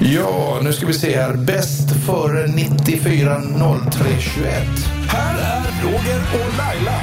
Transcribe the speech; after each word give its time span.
Ja, 0.00 0.60
nu 0.62 0.72
ska 0.72 0.86
vi 0.86 0.92
se 0.94 1.16
här. 1.16 1.34
Bäst 1.36 2.06
före 2.06 2.46
94 2.46 3.40
03 3.92 4.04
21. 4.20 4.54
Här 5.08 5.38
är 5.38 5.82
Roger 5.84 6.20
och 6.34 6.58
Laila. 6.58 7.00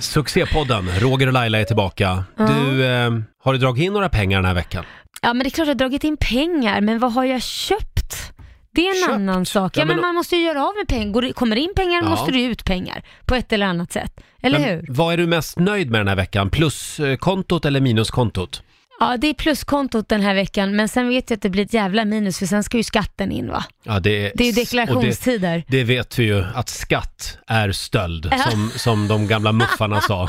Succépodden, 0.00 0.88
Roger 1.00 1.26
och 1.26 1.32
Laila 1.32 1.60
är 1.60 1.64
tillbaka. 1.64 2.24
Du, 2.36 2.84
eh, 2.86 3.10
har 3.44 3.52
du 3.52 3.58
dragit 3.58 3.84
in 3.84 3.92
några 3.92 4.08
pengar 4.08 4.38
den 4.38 4.44
här 4.44 4.54
veckan? 4.54 4.84
Ja, 5.22 5.32
men 5.34 5.38
det 5.44 5.48
är 5.48 5.50
klart 5.50 5.66
jag 5.66 5.74
har 5.74 5.78
dragit 5.78 6.04
in 6.04 6.16
pengar, 6.16 6.80
men 6.80 6.98
vad 6.98 7.12
har 7.12 7.24
jag 7.24 7.42
köpt? 7.42 8.32
Det 8.74 8.86
är 8.86 8.90
en 8.90 9.00
Köpt? 9.02 9.12
annan 9.14 9.46
sak. 9.46 9.76
Ja, 9.76 9.80
Ja, 9.80 9.84
men- 9.86 9.96
men 9.96 10.00
man 10.06 10.14
måste 10.14 10.36
ju 10.36 10.42
göra 10.42 10.64
av 10.66 10.72
med 10.80 10.88
pengar. 10.88 11.12
Går 11.12 11.22
det- 11.22 11.32
Kommer 11.32 11.56
det 11.56 11.62
in 11.62 11.72
pengar 11.76 12.02
Ja. 12.02 12.08
måste 12.08 12.32
det 12.32 12.38
ju 12.38 12.50
ut 12.50 12.64
pengar 12.64 13.02
på 13.26 13.34
ett 13.34 13.52
eller 13.52 13.66
annat 13.66 13.92
sätt. 13.92 14.20
Eller 14.42 14.58
Men 14.58 14.68
hur? 14.68 14.84
Vad 14.88 15.12
är 15.12 15.16
du 15.16 15.26
mest 15.26 15.58
nöjd 15.58 15.90
med 15.90 16.00
den 16.00 16.08
här 16.08 16.16
veckan? 16.16 16.50
Pluskontot 16.50 17.64
eller 17.64 17.80
minuskontot? 17.80 18.62
Ja, 19.02 19.16
det 19.16 19.26
är 19.26 19.34
pluskontot 19.34 20.08
den 20.08 20.20
här 20.20 20.34
veckan, 20.34 20.76
men 20.76 20.88
sen 20.88 21.08
vet 21.08 21.30
jag 21.30 21.36
att 21.36 21.42
det 21.42 21.50
blir 21.50 21.64
ett 21.64 21.74
jävla 21.74 22.04
minus 22.04 22.38
för 22.38 22.46
sen 22.46 22.64
ska 22.64 22.76
ju 22.76 22.82
skatten 22.82 23.32
in 23.32 23.48
va? 23.48 23.64
Ja, 23.82 24.00
det, 24.00 24.26
är, 24.26 24.32
Det 24.34 24.44
är 24.44 24.46
ju 24.46 24.50
och 24.50 24.54
det, 24.54 24.60
deklarationstider. 24.60 25.64
det 25.68 25.84
vet 25.84 26.18
vi 26.18 26.24
ju, 26.24 26.44
att 26.54 26.68
skatt 26.68 27.38
är 27.46 27.72
stöld, 27.72 28.32
som, 28.50 28.70
som 28.76 29.08
de 29.08 29.26
gamla 29.26 29.52
muffarna 29.52 30.00
sa. 30.00 30.28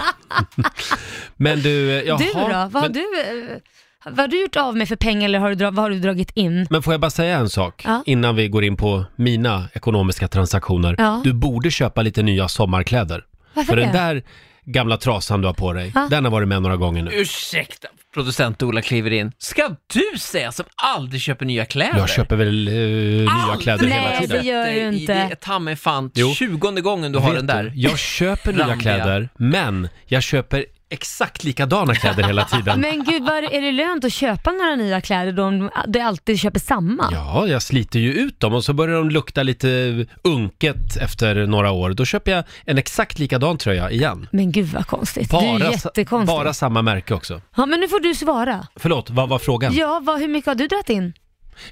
Men 1.38 1.60
du, 1.62 2.04
jaha, 2.08 2.18
Du 2.18 2.26
då? 2.34 2.42
Vad 2.42 2.74
har 2.74 2.82
men, 2.82 2.94
du, 2.94 3.00
eh, 3.00 3.58
vad 4.06 4.20
har 4.20 4.28
du 4.28 4.42
gjort 4.42 4.56
av 4.56 4.78
med 4.78 4.88
för 4.88 4.96
pengar 4.96 5.26
eller 5.26 5.40
har 5.40 5.50
du, 5.56 5.66
vad 5.66 5.78
har 5.78 5.90
du 5.90 6.00
dragit 6.00 6.32
in? 6.34 6.68
men 6.70 6.84
får 6.84 6.94
jag 6.94 7.02
bara 7.02 7.12
säga 7.12 7.38
en 7.38 7.50
sak 7.50 7.82
Ja. 7.86 8.04
innan 8.06 8.36
vi 8.36 8.48
går 8.48 8.64
in 8.64 8.78
på 8.78 9.06
mina 9.16 9.66
ekonomiska 9.74 10.28
transaktioner? 10.28 10.96
Ja. 10.98 11.22
Du 11.24 11.34
borde 11.34 11.72
köpa 11.72 12.02
lite 12.02 12.24
nya 12.24 12.48
sommarkläder. 12.48 13.24
Varför 13.54 13.70
För 13.70 13.76
det? 13.76 13.82
den 13.84 13.94
där 13.94 14.24
gamla 14.66 14.98
trasan 14.98 15.42
du 15.42 15.48
har 15.48 15.54
på 15.54 15.74
dig, 15.74 15.92
Ja. 15.96 16.08
den 16.10 16.24
har 16.24 16.32
varit 16.32 16.48
med 16.48 16.62
några 16.62 16.76
gånger 16.78 17.04
nu. 17.04 17.12
Ursäkta, 17.14 17.88
producent 18.14 18.64
Ola 18.64 18.82
kliver 18.82 19.12
in. 19.12 19.32
Ska 19.38 19.76
du 19.94 20.20
säga 20.20 20.52
som 20.52 20.66
aldrig 20.76 21.22
köper 21.22 21.46
nya 21.46 21.66
kläder? 21.66 21.98
Jag 21.98 22.10
köper 22.10 22.36
väl 22.36 22.68
eh, 22.68 22.74
nya 22.74 23.58
kläder 23.62 23.88
Nej, 23.88 24.00
hela 24.00 24.20
tiden. 24.20 24.38
det 24.44 24.50
gör 24.50 24.66
du 24.92 24.98
inte. 24.98 25.14
Det 25.14 25.20
är 25.20 25.36
ta 25.36 25.60
mig 25.60 25.76
fan 25.76 26.12
Jo. 26.16 26.30
tjugonde 26.34 26.82
gången 26.82 27.12
du 27.12 27.20
har 27.20 27.30
Vet 27.30 27.38
den 27.38 27.48
där. 27.48 27.72
Jag 27.76 28.00
köper 28.00 28.54
nya 28.54 28.68
randiga. 28.68 28.80
kläder, 28.82 29.30
men 29.38 29.90
jag 30.06 30.24
köper 30.24 30.66
exakt 30.94 31.44
likadana 31.44 31.96
kläder 31.96 32.24
hela 32.24 32.46
tiden. 32.46 32.82
Men 32.82 33.04
gud, 33.04 33.24
var, 33.24 33.54
är 33.54 33.62
det 33.62 33.72
lönt 33.72 34.06
att 34.06 34.14
köpa 34.14 34.52
några 34.52 34.76
nya 34.76 35.02
kläder 35.02 35.32
då 35.32 35.44
om 35.44 35.70
du 35.88 36.00
alltid 36.00 36.40
köper 36.40 36.60
samma? 36.60 37.10
Ja, 37.12 37.48
jag 37.48 37.62
sliter 37.62 38.00
ju 38.00 38.14
ut 38.14 38.40
dem 38.40 38.54
och 38.54 38.64
så 38.64 38.74
börjar 38.74 38.96
de 38.96 39.10
lukta 39.10 39.44
lite 39.44 39.68
unket 40.24 40.98
efter 40.98 41.48
några 41.48 41.72
år. 41.72 41.90
Då 41.90 42.06
köper 42.06 42.32
jag 42.32 42.44
en 42.66 42.78
exakt 42.78 43.20
likadan 43.20 43.58
tröja 43.58 43.92
igen. 43.92 44.28
Men 44.32 44.52
gud 44.52 44.68
vad 44.68 44.88
konstigt. 44.88 45.30
det 45.32 46.02
är 46.02 46.26
bara 46.26 46.54
samma 46.54 46.82
märke 46.82 47.14
också. 47.14 47.42
Ja, 47.56 47.66
men 47.66 47.80
nu 47.80 47.88
får 47.88 48.00
du 48.00 48.16
svara. 48.16 48.68
Förlåt, 48.76 49.10
vad 49.10 49.30
var 49.30 49.40
frågan? 49.40 49.74
Ja, 49.76 50.02
vad, 50.04 50.20
hur 50.20 50.28
mycket 50.28 50.48
har 50.48 50.56
du 50.56 50.68
dragit 50.68 50.90
in? 50.90 51.14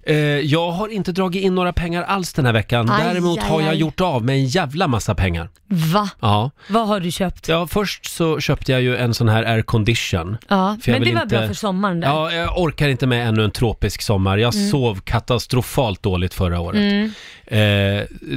Eh, 0.03 0.15
jag 0.39 0.71
har 0.71 0.87
inte 0.87 1.11
dragit 1.11 1.43
in 1.43 1.55
några 1.55 1.73
pengar 1.73 2.03
alls 2.03 2.33
den 2.33 2.45
här 2.45 2.53
veckan. 2.53 2.89
Aj, 2.89 3.03
Däremot 3.03 3.39
aj, 3.43 3.49
har 3.49 3.61
jag 3.61 3.69
aj. 3.69 3.77
gjort 3.77 4.01
av 4.01 4.25
med 4.25 4.35
en 4.35 4.45
jävla 4.45 4.87
massa 4.87 5.15
pengar. 5.15 5.49
Va? 5.67 6.09
Ja. 6.19 6.51
Vad 6.69 6.87
har 6.87 6.99
du 6.99 7.11
köpt? 7.11 7.47
ja, 7.47 7.67
först 7.67 8.05
så 8.05 8.39
köpte 8.39 8.71
jag 8.71 8.81
ju 8.81 8.97
en 8.97 9.13
sån 9.13 9.29
här 9.29 9.43
air 9.43 9.61
condition. 9.61 10.37
Ja, 10.47 10.77
För 10.81 10.91
jag 10.91 10.99
men 10.99 11.07
det 11.09 11.15
var 11.15 11.23
inte- 11.23 11.37
bra 11.37 11.47
för 11.47 11.53
sommaren 11.53 11.99
där. 11.99 12.07
Ja, 12.07 12.31
jag 12.33 12.57
orkar 12.59 12.87
inte 12.89 13.07
med 13.07 13.27
ännu 13.27 13.43
en 13.43 13.51
tropisk 13.51 14.01
sommar. 14.01 14.37
Jag 14.37 14.55
Mm. 14.55 14.69
sov 14.69 14.99
katastrofalt 15.03 16.03
dåligt 16.03 16.33
förra 16.33 16.59
året. 16.59 17.11
Eh, 17.45 17.59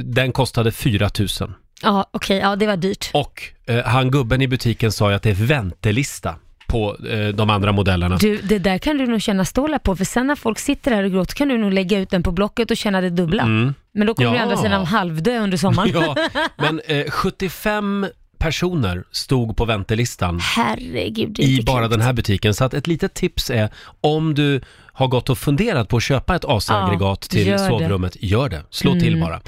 den 0.03 0.31
kostade 0.31 0.71
4 0.71 1.09
000. 1.39 1.53
Ja, 1.83 2.09
okej, 2.11 2.37
ja 2.37 2.55
det 2.55 2.67
var 2.67 2.77
dyrt. 2.77 3.09
Och 3.13 3.41
eh, 3.65 3.83
han 3.85 4.11
gubben 4.11 4.41
i 4.41 4.47
butiken 4.47 4.91
sa 4.91 5.09
ju 5.09 5.15
att 5.15 5.23
det 5.23 5.29
är 5.29 5.33
väntelista 5.33 6.35
på 6.67 6.97
eh, 7.09 7.27
de 7.27 7.49
andra 7.49 7.71
modellerna. 7.71 8.17
Du, 8.17 8.37
det 8.37 8.59
där 8.59 8.77
kan 8.77 8.97
du 8.97 9.07
nog 9.07 9.21
känna 9.21 9.45
stålar 9.45 9.79
på, 9.79 9.95
för 9.95 10.05
sen 10.05 10.27
när 10.27 10.35
folk 10.35 10.59
sitter 10.59 10.91
där 10.91 11.03
och 11.03 11.11
gråter 11.11 11.35
kan 11.35 11.47
du 11.47 11.57
nog 11.57 11.73
lägga 11.73 11.99
ut 11.99 12.09
den 12.09 12.23
på 12.23 12.31
Blocket 12.31 12.71
och 12.71 12.77
känna 12.77 13.01
det 13.01 13.09
dubbla. 13.09 13.45
Men 13.45 14.07
då 14.07 14.13
kommer 14.13 14.29
du 14.31 14.35
Mm. 14.35 14.35
Ja. 14.35 14.41
andra 14.43 14.57
sidan 14.57 14.85
halvdö 14.85 15.37
under 15.39 15.57
sommaren. 15.57 15.91
Ja, 15.93 16.15
men 16.57 16.81
eh, 16.87 17.09
75 17.11 18.05
personer 18.37 19.03
stod 19.11 19.57
på 19.57 19.65
väntelistan 19.65 20.39
Herregud, 20.39 21.29
det 21.33 21.43
är 21.43 21.47
i 21.47 21.51
inte 21.53 21.65
bara 21.65 21.79
klokt. 21.79 21.91
den 21.91 22.01
här 22.01 22.13
butiken. 22.13 22.53
Så 22.53 22.63
att 22.63 22.73
ett 22.73 22.87
litet 22.87 23.13
tips 23.13 23.49
är 23.49 23.69
om 24.01 24.33
du 24.33 24.61
har 24.93 25.07
gått 25.07 25.29
och 25.29 25.37
funderat 25.37 25.89
på 25.89 25.97
att 25.97 26.03
köpa 26.03 26.35
ett 26.35 26.45
AC-aggregat 26.45 27.01
Ja, 27.01 27.15
till 27.29 27.47
gör 27.47 27.57
det. 27.57 27.63
Mm. 27.63 27.69
sovrummet, 27.79 28.17
gör 28.19 28.49
det. 28.49 28.61
Slå 28.69 28.91
till 28.99 29.21
bara. 29.21 29.41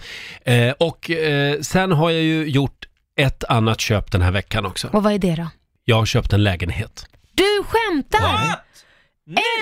Eh, 0.54 0.72
och 0.80 1.10
eh, 1.12 1.60
sen 1.62 1.92
har 1.92 2.10
jag 2.10 2.24
ju 2.24 2.46
gjort 2.50 2.86
ett 3.20 3.44
annat 3.44 3.80
köp 3.82 4.12
den 4.12 4.22
här 4.22 4.32
veckan 4.32 4.66
också. 4.66 4.88
Och 4.92 5.04
vad 5.04 5.14
är 5.14 5.18
det 5.20 5.36
då? 5.36 5.48
Jag 5.90 5.96
har 5.96 6.06
köpt 6.06 6.34
en 6.34 6.44
lägenhet. 6.44 7.06
Du 7.34 7.64
skämtar! 7.64 8.62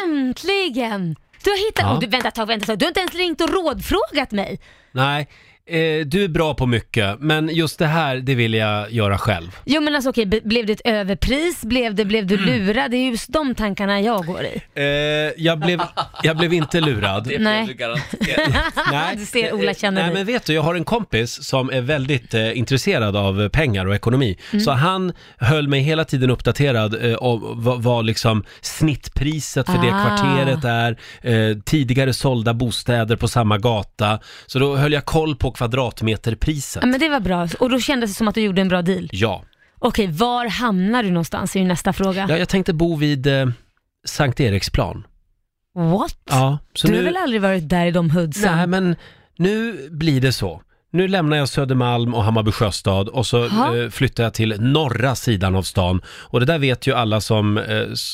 Äntligen! 0.04 1.16
Du 1.44 1.50
har 1.50 1.58
hittat... 1.58 1.86
Ja. 1.86 1.94
Oh, 1.94 2.00
du, 2.00 2.08
vänta 2.08 2.28
ett 2.28 2.36
tag, 2.36 2.46
vänta 2.46 2.64
ett 2.64 2.68
tag. 2.68 2.80
Du 2.80 2.86
har 2.86 2.90
inte 2.90 3.00
ens 3.00 3.16
ringt 3.16 3.42
och 3.42 3.50
rådfrågat 3.50 4.32
mig. 4.32 4.60
Nej, 4.92 5.28
eh, 5.68 6.06
du 6.06 6.24
är 6.24 6.28
bra 6.28 6.54
på 6.54 6.66
mycket, 6.66 7.20
men 7.20 7.50
just 7.56 7.80
det 7.80 7.86
här, 7.86 8.16
det 8.18 8.36
vill 8.36 8.54
jag 8.54 8.92
göra 8.92 9.18
själv. 9.18 9.52
Jo 9.66 9.82
men 9.82 9.96
alltså 9.96 10.10
okej, 10.10 10.26
be- 10.26 10.42
blev 10.44 10.66
det 10.66 10.74
ett 10.74 10.82
överpris? 10.86 11.62
Blev, 11.64 11.96
det, 11.96 12.06
blev 12.06 12.28
du 12.28 12.36
Mm. 12.38 12.46
lurad? 12.66 12.92
Det 12.92 12.98
är 12.98 13.10
just 13.10 13.34
de 13.34 13.56
tankarna 13.56 14.02
jag 14.02 14.26
går 14.26 14.44
i. 14.44 14.62
Eh, 14.76 14.84
jag, 15.46 15.60
blev, 15.60 15.82
jag 16.24 16.38
blev 16.38 16.54
inte 16.54 16.82
lurad. 16.82 17.24
Det 17.24 17.40
Nej. 17.40 17.66
blev 17.66 17.78
du 17.78 17.84
garanterat. 17.84 19.18
Du 19.18 19.26
ser, 19.26 19.54
Ola 19.54 19.74
känner 19.74 20.02
Nej 20.02 20.10
dig. 20.10 20.14
men 20.14 20.26
vet 20.34 20.46
du, 20.46 20.54
jag 20.54 20.62
har 20.62 20.76
en 20.76 20.84
kompis 20.84 21.44
som 21.44 21.70
är 21.70 21.82
väldigt 21.82 22.34
eh, 22.34 22.58
intresserad 22.58 23.16
av 23.16 23.42
eh, 23.42 23.50
pengar 23.50 23.86
och 23.86 23.96
ekonomi. 23.96 24.38
Mm. 24.52 24.66
Så 24.66 24.72
han 24.72 25.14
höll 25.38 25.68
mig 25.68 25.80
hela 25.80 26.06
tiden 26.06 26.30
uppdaterad 26.30 27.06
eh, 27.12 27.16
om 27.16 27.64
vad, 27.64 27.84
vad 27.84 28.06
liksom 28.06 28.44
snittpriset 28.62 29.66
för 29.66 29.74
det 29.82 29.92
Ah. 29.94 30.06
kvarteret 30.06 30.64
är, 30.66 30.98
eh, 31.52 31.58
tidigare 31.66 32.14
sålda 32.14 32.54
bostäder 32.54 33.16
på 33.16 33.28
samma 33.28 33.58
gata. 33.58 34.20
Så 34.46 34.60
då 34.60 34.76
höll 34.76 34.94
jag 34.94 35.06
koll 35.06 35.36
på 35.36 35.52
kvadratmeterpriset. 35.56 36.84
Ja, 36.84 36.88
men 36.88 37.00
det 37.00 37.10
var 37.10 37.20
bra. 37.20 37.48
Och 37.60 37.70
då 37.70 37.80
kändes 37.80 38.10
det 38.10 38.14
som 38.14 38.28
att 38.28 38.36
du 38.36 38.42
gjorde 38.42 38.62
en 38.62 38.68
bra 38.68 38.82
deal. 38.82 39.10
Ja. 39.12 39.44
Okej, 39.80 40.08
var 40.08 40.46
hamnar 40.46 41.04
du 41.04 41.10
någonstans 41.10 41.56
är 41.56 41.60
ju 41.60 41.66
nästa 41.66 41.94
fråga. 41.94 42.26
ja, 42.30 42.38
jag 42.38 42.50
tänkte 42.50 42.74
bo 42.74 42.96
vid 42.96 43.28
eh, 43.28 43.48
Sankt 44.06 44.40
Eriksplan. 44.40 45.08
What? 45.76 46.18
Ja, 46.30 46.58
så 46.74 46.88
du 46.88 46.94
nu... 46.94 47.00
har 47.00 47.06
väl 47.06 47.18
aldrig 47.18 47.42
varit 47.42 47.70
där 47.70 47.86
i 47.86 47.92
de 47.92 48.10
hoodsen? 48.10 48.58
Nej, 48.58 48.68
men 48.68 48.96
nu 49.38 49.88
blir 49.92 50.22
det 50.22 50.32
så. 50.32 50.62
Nu 50.96 51.08
lämnar 51.08 51.38
jag 51.38 51.50
Södermalm 51.50 52.14
och 52.14 52.24
Hammarby 52.24 52.52
sjöstad 52.52 53.10
och 53.10 53.26
så 53.26 53.46
eh, 53.46 53.90
flyttar 53.92 54.24
jag 54.24 54.34
till 54.34 54.56
norra 54.62 55.16
sidan 55.16 55.56
av 55.56 55.64
stan. 55.64 56.02
Och 56.08 56.40
det 56.40 56.46
där 56.46 56.60
vet 56.60 56.88
ju 56.88 56.94
alla 56.94 57.22
som, 57.22 57.58
eh, 57.58 57.64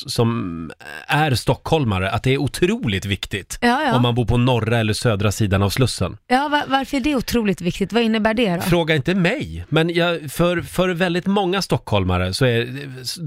som 0.06 0.70
är 1.06 1.34
stockholmare 1.34 2.10
att 2.10 2.22
det 2.22 2.34
är 2.34 2.38
otroligt 2.38 3.04
viktigt 3.04 3.58
Ja, 3.60 3.82
ja. 3.82 3.96
om 3.96 4.02
man 4.02 4.14
bor 4.14 4.24
på 4.24 4.36
norra 4.36 4.78
eller 4.78 4.92
södra 4.92 5.32
sidan 5.32 5.62
av 5.62 5.70
Slussen. 5.70 6.16
Ja, 6.28 6.48
va- 6.48 6.62
varför 6.68 6.96
är 6.96 7.00
det 7.00 7.14
otroligt 7.16 7.60
viktigt? 7.60 7.92
Vad 7.92 8.02
innebär 8.02 8.34
det 8.34 8.54
då? 8.54 8.60
Fråga 8.60 8.94
inte 8.96 9.14
mig, 9.14 9.64
men 9.68 9.94
jag, 9.94 10.30
för, 10.32 10.60
för 10.62 10.88
väldigt 10.88 11.26
många 11.26 11.62
stockholmare 11.62 12.34
så 12.34 12.44
är 12.44 12.68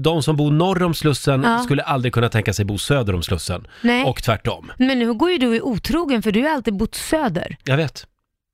de 0.02 0.22
som 0.22 0.36
bor 0.36 0.50
norr 0.52 0.82
om 0.82 0.94
Slussen 0.94 1.42
Ja. 1.42 1.58
skulle 1.58 1.82
aldrig 1.82 2.12
kunna 2.14 2.28
tänka 2.28 2.52
sig 2.52 2.64
bo 2.64 2.78
söder 2.78 3.14
om 3.14 3.22
Slussen. 3.22 3.66
Nej. 3.82 4.04
Och 4.04 4.22
tvärtom. 4.22 4.72
Men 4.78 4.98
nu 4.98 5.14
går 5.14 5.30
ju 5.30 5.38
du 5.38 5.56
i 5.56 5.60
otrogen 5.60 6.22
för 6.22 6.32
du 6.32 6.42
har 6.42 6.50
alltid 6.50 6.76
bott 6.76 6.94
söder. 6.94 7.56
Jag 7.64 7.76
vet. 7.76 8.06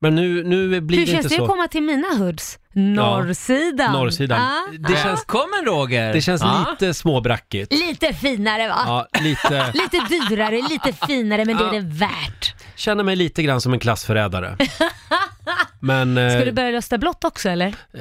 Men 0.02 0.14
nu, 0.14 0.44
nu 0.44 0.80
blir 0.80 0.98
Hur 0.98 1.06
det 1.06 1.12
känns 1.12 1.24
inte 1.24 1.34
det 1.34 1.38
så. 1.38 1.42
att 1.44 1.50
komma 1.50 1.68
till 1.68 1.82
mina 1.82 2.08
hoods? 2.18 2.58
Norrsidan. 2.72 3.92
Norrsidan. 3.92 4.40
Ja. 4.40 4.78
Det 4.88 4.88
känns, 4.96 5.04
Välkommen 5.20 5.64
Roger! 5.66 6.12
det 6.12 6.20
känns 6.20 6.42
Ja. 6.42 6.66
lite 6.70 6.94
småbrackigt. 6.94 7.72
Lite 7.72 8.12
finare 8.14 8.68
va? 8.68 8.78
Ja, 8.86 9.20
lite. 9.20 9.72
Lite 9.74 10.00
dyrare, 10.08 10.60
lite 10.70 10.92
finare, 11.06 11.44
men 11.44 11.56
det 11.56 11.64
är 11.64 11.72
det 11.72 11.80
värt. 11.80 12.54
Känner 12.76 13.04
mig 13.04 13.16
lite 13.16 13.42
grann 13.42 13.60
som 13.60 13.72
en 13.72 13.78
klassförrädare. 13.78 14.56
Men 15.84 16.18
eh, 16.18 16.30
Ska 16.36 16.44
du 16.44 16.52
börja 16.52 16.72
rösta 16.72 16.98
blått 16.98 17.24
också 17.24 17.48
eller? 17.48 17.66
eh, 17.68 18.00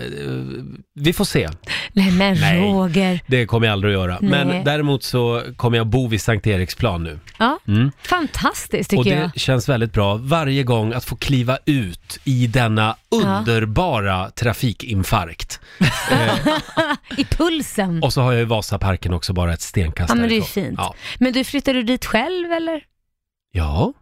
vi 0.96 1.14
får 1.14 1.26
se. 1.26 1.50
Nej 1.94 2.12
men 2.12 2.38
Nej. 2.40 2.62
Roger. 2.62 3.20
Det 3.28 3.46
kommer 3.46 3.68
jag 3.68 3.74
aldrig 3.74 3.96
att 3.96 4.02
göra. 4.02 4.18
Nej. 4.22 4.46
Men 4.46 4.64
däremot 4.66 5.04
så 5.04 5.44
kommer 5.58 5.78
jag 5.78 5.88
bo 5.88 6.08
vid 6.08 6.22
Sankt 6.22 6.48
Eriksplan 6.48 7.04
nu. 7.04 7.20
Ja, 7.40 7.60
Mm. 7.68 7.92
fantastiskt 8.04 8.90
tycker 8.90 9.00
Och 9.00 9.06
det 9.06 9.12
jag. 9.12 9.32
känns 9.40 9.70
väldigt 9.70 9.94
bra 9.94 10.16
varje 10.16 10.64
gång 10.64 10.94
att 10.94 11.06
få 11.06 11.16
kliva 11.16 11.58
ut 11.66 12.20
i 12.24 12.48
denna 12.48 12.96
underbara 13.12 14.30
trafikinfarkt. 14.62 15.60
I 17.18 17.24
pulsen. 17.26 18.04
Och 18.04 18.14
så 18.14 18.22
har 18.22 18.32
jag 18.32 18.40
ju 18.40 18.46
Vasaparken 18.46 19.14
också 19.14 19.34
bara 19.34 19.54
ett 19.54 19.62
stenkast 19.62 20.10
Ja 20.10 20.16
men 20.16 20.30
det 20.30 20.34
är 20.34 20.36
ju 20.36 20.40
därifrån. 20.42 20.64
fint. 20.64 20.76
Ja. 20.78 20.94
Men 21.20 21.34
du, 21.34 21.44
flyttar 21.44 21.74
du 21.74 21.84
dit 21.84 22.06
själv 22.06 22.52
eller? 22.52 22.84
ja, 23.52 23.94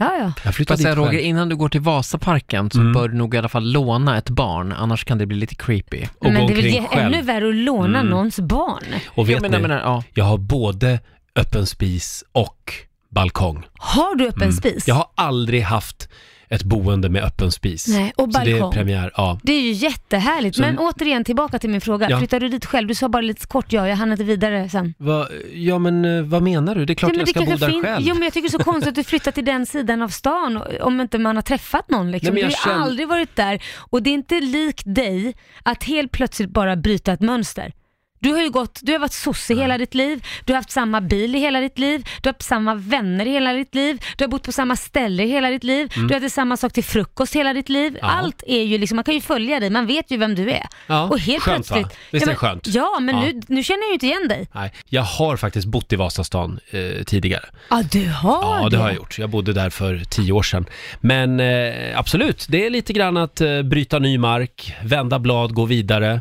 Ja, 0.00 0.16
ja. 0.18 0.32
jag 0.44 0.54
säga 0.54 0.76
dit 0.76 0.98
Roger, 0.98 1.10
själv. 1.10 1.20
innan 1.22 1.48
du 1.48 1.56
går 1.56 1.68
till 1.68 1.80
Vasaparken 1.80 2.70
så 2.70 2.80
Mm. 2.80 2.92
bör 2.92 3.08
du 3.08 3.14
nog 3.16 3.34
i 3.34 3.38
alla 3.38 3.48
fall 3.48 3.72
låna 3.72 4.18
ett 4.18 4.30
barn, 4.30 4.72
annars 4.72 5.04
kan 5.04 5.18
det 5.18 5.26
bli 5.26 5.36
lite 5.36 5.54
creepy. 5.54 6.02
Och 6.18 6.24
men 6.24 6.34
det 6.34 6.38
är 6.40 6.46
väl 6.48 6.56
omkring 6.56 6.72
ge- 6.74 6.88
själv. 6.88 7.14
ännu 7.14 7.22
värre 7.22 7.48
att 7.48 7.54
låna 7.54 7.98
Mm. 7.98 8.06
någons 8.10 8.40
barn. 8.40 8.84
Och 9.08 9.28
vet 9.28 9.32
jag 9.32 9.42
menar, 9.42 9.58
ni, 9.58 9.62
menar, 9.68 9.80
ja. 9.80 10.02
jag 10.14 10.24
har 10.24 10.38
både 10.38 11.00
öppen 11.36 11.66
spis 11.66 12.24
och 12.32 12.72
balkong. 13.10 13.66
Har 13.78 14.14
du 14.14 14.28
öppen 14.28 14.52
spis? 14.52 14.72
Mm. 14.72 14.82
Jag 14.86 14.94
har 14.94 15.06
aldrig 15.14 15.62
haft 15.62 16.08
ett 16.50 16.62
boende 16.62 17.08
med 17.08 17.24
öppen 17.24 17.50
spis. 17.52 17.88
Nej, 17.88 18.12
och 18.16 18.32
Så 18.32 18.38
det 18.44 18.50
är 18.50 18.52
balkong. 18.52 18.72
premiär, 18.72 19.10
ja. 19.16 19.40
Det 19.42 19.52
är 19.52 19.60
ju 19.60 19.72
jättehärligt. 19.72 20.56
Så- 20.56 20.62
Men 20.62 20.78
återigen 20.78 21.24
tillbaka 21.24 21.58
till 21.58 21.70
min 21.70 21.80
fråga. 21.80 22.10
Ja. 22.10 22.18
Flyttar 22.18 22.40
du 22.40 22.48
dit 22.48 22.64
själv? 22.66 22.88
Du 22.88 22.94
sa 22.94 23.08
bara 23.08 23.22
lite 23.22 23.46
kort 23.46 23.72
ja, 23.72 23.88
jag 23.88 23.96
hann 23.96 24.12
inte 24.12 24.24
vidare 24.24 24.68
sen. 24.68 24.94
Va, 24.98 25.26
ja 25.52 25.78
men 25.78 26.04
eh, 26.04 26.22
vad 26.22 26.42
menar 26.42 26.74
du? 26.74 26.84
Det 26.84 26.92
är 26.92 26.94
klart 26.94 27.12
Ja, 27.14 27.18
jag 27.18 27.28
ska 27.28 27.40
bo 27.40 27.56
där 27.56 27.68
fin- 27.70 27.82
själv. 27.82 28.06
Jo 28.06 28.14
men 28.14 28.22
jag 28.22 28.32
tycker 28.32 28.48
det 28.48 28.54
är 28.56 28.58
så 28.58 28.64
konstigt 28.64 28.88
att 28.88 28.94
du 28.94 29.04
flyttar 29.04 29.32
till 29.32 29.44
den 29.44 29.66
sidan 29.66 30.02
av 30.02 30.08
stan 30.08 30.62
om 30.80 31.00
inte 31.00 31.18
man 31.18 31.36
har 31.36 31.42
träffat 31.42 31.90
någon 31.90 32.10
liksom. 32.10 32.34
Nej, 32.34 32.42
men 32.42 32.50
du 32.50 32.56
har 32.56 32.64
känner- 32.72 32.84
aldrig 32.84 33.08
varit 33.08 33.36
där 33.36 33.62
och 33.90 34.02
det 34.02 34.10
är 34.10 34.14
inte 34.14 34.40
likt 34.40 34.82
dig 34.94 35.34
att 35.62 35.84
helt 35.84 36.12
plötsligt 36.12 36.50
bara 36.50 36.76
bryta 36.76 37.12
ett 37.12 37.20
mönster. 37.20 37.72
Du 38.20 38.32
har 38.32 38.42
ju 38.42 38.50
gått, 38.50 38.80
du 38.82 38.92
har 38.92 38.98
varit 38.98 39.12
sosse 39.12 39.54
hela 39.54 39.78
ditt 39.78 39.94
liv, 39.94 40.24
du 40.44 40.52
har 40.52 40.58
haft 40.58 40.70
samma 40.70 41.00
bil 41.00 41.34
i 41.34 41.38
hela 41.38 41.60
ditt 41.60 41.78
liv, 41.78 42.06
du 42.22 42.28
har 42.28 42.32
haft 42.32 42.42
samma 42.42 42.74
vänner 42.74 43.26
i 43.26 43.30
hela 43.30 43.52
ditt 43.52 43.74
liv, 43.74 44.02
du 44.16 44.24
har 44.24 44.28
bott 44.28 44.42
på 44.42 44.52
samma 44.52 44.76
ställe 44.76 45.22
i 45.22 45.28
hela 45.28 45.50
ditt 45.50 45.64
liv, 45.64 45.92
du 45.94 46.14
har 46.14 46.20
ätit 46.20 46.32
samma 46.32 46.56
sak 46.56 46.72
till 46.72 46.84
frukost 46.84 47.34
hela 47.34 47.52
ditt 47.52 47.68
liv. 47.68 47.88
Mm. 47.88 47.98
Ja. 48.02 48.08
Allt 48.08 48.42
är 48.46 48.62
ju 48.62 48.78
liksom, 48.78 48.96
man 48.96 49.04
kan 49.04 49.14
ju 49.14 49.20
följa 49.20 49.60
dig, 49.60 49.70
man 49.70 49.86
vet 49.86 50.10
ju 50.10 50.16
vem 50.16 50.34
du 50.34 50.50
är. 50.50 50.66
Ja, 50.86 51.02
och 51.02 51.18
helt 51.18 51.42
skönt, 51.42 51.70
va? 51.70 51.76
plötsligt, 51.76 51.98
Visst 52.10 52.26
är 52.26 52.30
ja, 52.30 52.32
det 52.32 52.38
skönt? 52.38 52.66
Ja, 52.66 52.98
men 53.00 53.18
Ja. 53.18 53.24
Nu, 53.24 53.40
nu 53.48 53.62
känner 53.62 53.82
jag 53.82 53.88
ju 53.88 53.94
inte 53.94 54.06
igen 54.06 54.28
dig. 54.28 54.48
Nej, 54.52 54.72
jag 54.88 55.02
har 55.02 55.36
faktiskt 55.36 55.66
bott 55.66 55.92
i 55.92 55.96
Vasastan 55.96 56.60
eh, 56.70 57.04
tidigare. 57.04 57.44
Ja, 57.70 57.82
du 57.92 58.08
har 58.10 58.62
Ja, 58.62 58.68
det 58.68 58.76
har 58.76 58.88
jag 58.88 58.96
gjort. 58.96 59.18
Jag 59.18 59.30
bodde 59.30 59.52
där 59.52 59.70
för 59.70 60.02
tio 60.10 60.32
år 60.32 60.42
sedan. 60.42 60.66
Men 61.00 61.40
eh, 61.40 61.98
absolut, 61.98 62.46
det 62.48 62.66
är 62.66 62.70
lite 62.70 62.92
grann 62.92 63.16
att 63.16 63.40
eh, 63.40 63.62
bryta 63.62 63.98
ny 63.98 64.18
mark, 64.18 64.74
vända 64.84 65.18
blad, 65.18 65.54
gå 65.54 65.64
vidare. 65.64 66.20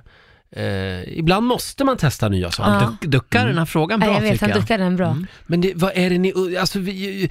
Eh, 0.52 1.18
ibland 1.20 1.48
måste 1.48 1.84
man 1.84 1.98
testa 1.98 2.30
nya 2.30 2.52
saker. 2.52 2.72
Ja. 2.72 2.80
Duck, 3.02 3.12
duckar 3.12 3.48
den 3.48 3.58
här 3.58 3.66
frågan 3.66 4.00
bra 4.00 4.10
Ja, 4.10 4.14
jag 4.14 4.22
vet, 4.22 4.32
tycker 4.32 4.46
han 4.46 4.50
jag. 4.50 4.62
duckar 4.62 4.78
den 4.78 4.96
bra. 4.96 5.18
Men 5.46 5.62
det, 5.62 5.74
vad 5.76 5.92
är 5.96 6.10
det 6.10 6.18
ni... 6.18 6.58
Alltså, 6.60 6.80
vi, 6.80 7.30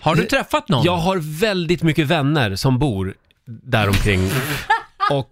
Har 0.00 0.14
du 0.14 0.24
träffat 0.24 0.68
någon? 0.68 0.84
jag 0.84 0.96
har 0.96 1.16
väldigt 1.40 1.82
mycket 1.82 2.06
vänner 2.06 2.56
som 2.56 2.78
bor 2.78 3.14
där 3.46 3.88
omkring 3.88 4.30
och 5.10 5.28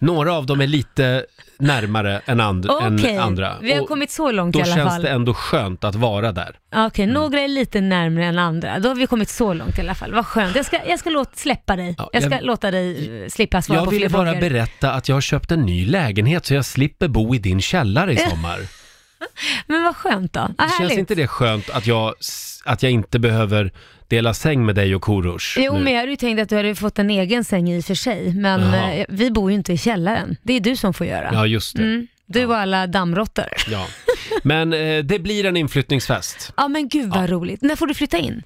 några 0.00 0.32
av 0.32 0.46
dem 0.46 0.60
är 0.60 0.66
lite 0.66 1.24
närmare 1.58 2.20
än, 2.26 2.40
and, 2.40 2.66
Okej, 2.70 3.10
än 3.14 3.20
andra. 3.22 3.56
vi 3.62 3.72
har 3.74 3.80
Och 3.82 3.88
kommit 3.88 4.10
så 4.10 4.30
långt 4.32 4.52
Då 4.52 4.58
i 4.58 4.62
alla 4.62 4.74
känns 4.74 4.88
fall. 4.88 5.02
det 5.02 5.08
ändå 5.08 5.34
skönt 5.34 5.84
att 5.84 5.94
vara 5.94 6.32
där. 6.32 6.56
Okej, 6.76 7.06
några 7.06 7.40
är 7.40 7.48
lite 7.48 7.80
närmare 7.80 8.24
än 8.24 8.38
andra. 8.38 8.78
Då 8.78 8.88
har 8.88 8.94
vi 8.96 9.06
kommit 9.06 9.28
så 9.28 9.52
långt 9.54 9.78
i 9.78 9.80
alla 9.80 9.94
fall. 9.94 10.12
Vad 10.14 10.26
skönt. 10.26 10.56
Jag 10.56 10.66
ska, 10.66 10.78
jag 10.88 10.98
ska 10.98 11.10
låta, 11.10 11.30
släppa 11.34 11.76
dig. 11.76 11.94
Ja, 11.98 12.10
jag 12.12 12.22
ska 12.22 12.34
jag- 12.34 12.44
låta 12.44 12.70
dig 12.70 13.22
eh, 13.22 13.28
slippa 13.28 13.62
svara 13.62 13.78
Jag 13.78 13.84
på 13.84 13.90
ville 13.90 14.08
fler 14.08 14.18
bara 14.18 14.32
frågor. 14.32 14.40
berätta 14.48 14.92
att 14.92 15.08
jag 15.08 15.16
har 15.16 15.20
köpt 15.20 15.50
en 15.52 15.60
ny 15.60 15.86
lägenhet 15.86 16.46
så 16.46 16.54
jag 16.54 16.64
slipper 16.64 17.08
bo 17.08 17.34
i 17.34 17.38
din 17.38 17.60
källare 17.60 18.12
i 18.12 18.16
sommar. 18.30 18.58
Men 19.66 19.82
vad 19.82 19.96
skönt 19.96 20.32
då. 20.32 20.40
Ah, 20.40 20.46
Känns 20.58 20.78
härligt. 20.78 20.98
inte 20.98 21.14
det 21.14 21.26
skönt 21.26 21.70
att 21.70 21.86
jag, 21.86 22.14
att 22.64 22.82
jag 22.82 22.92
inte 22.92 23.18
behöver 23.18 23.72
dela 24.08 24.34
säng 24.34 24.66
med 24.66 24.74
dig 24.74 24.94
och 24.94 25.02
Korosh 25.02 25.58
Jo, 25.60 25.72
nu? 25.72 25.80
men 25.84 25.92
jag 25.92 26.00
hade 26.00 26.10
ju 26.10 26.16
tänkt 26.16 26.40
att 26.40 26.48
du 26.48 26.56
hade 26.56 26.74
fått 26.74 26.98
en 26.98 27.10
egen 27.10 27.44
säng 27.44 27.70
i 27.70 27.80
och 27.80 27.84
för 27.84 27.94
sig. 27.94 28.34
Men 28.34 28.60
Jaha. 28.60 28.92
eh, 28.92 29.06
vi 29.08 29.30
bor 29.30 29.50
ju 29.50 29.56
inte 29.56 29.72
i 29.72 29.78
källaren. 29.78 30.36
Det 30.42 30.52
är 30.52 30.60
du 30.60 30.76
som 30.76 30.94
får 30.94 31.06
göra. 31.06 31.30
Ja, 31.32 31.46
just 31.46 31.76
det. 31.76 31.82
Mm, 31.82 32.06
du 32.26 32.46
och 32.46 32.56
alla 32.56 32.86
dammråttor. 32.86 33.44
Ja. 33.68 33.86
Men 34.42 34.72
eh, 34.72 34.98
det 35.04 35.18
blir 35.18 35.46
en 35.46 35.56
inflyttningsfest. 35.56 36.52
Ja 36.56 36.68
men 36.68 36.88
gud 36.88 37.10
vad 37.10 37.30
roligt. 37.30 37.62
När 37.62 37.76
får 37.76 37.86
du 37.86 37.94
flytta 37.94 38.18
in? 38.18 38.42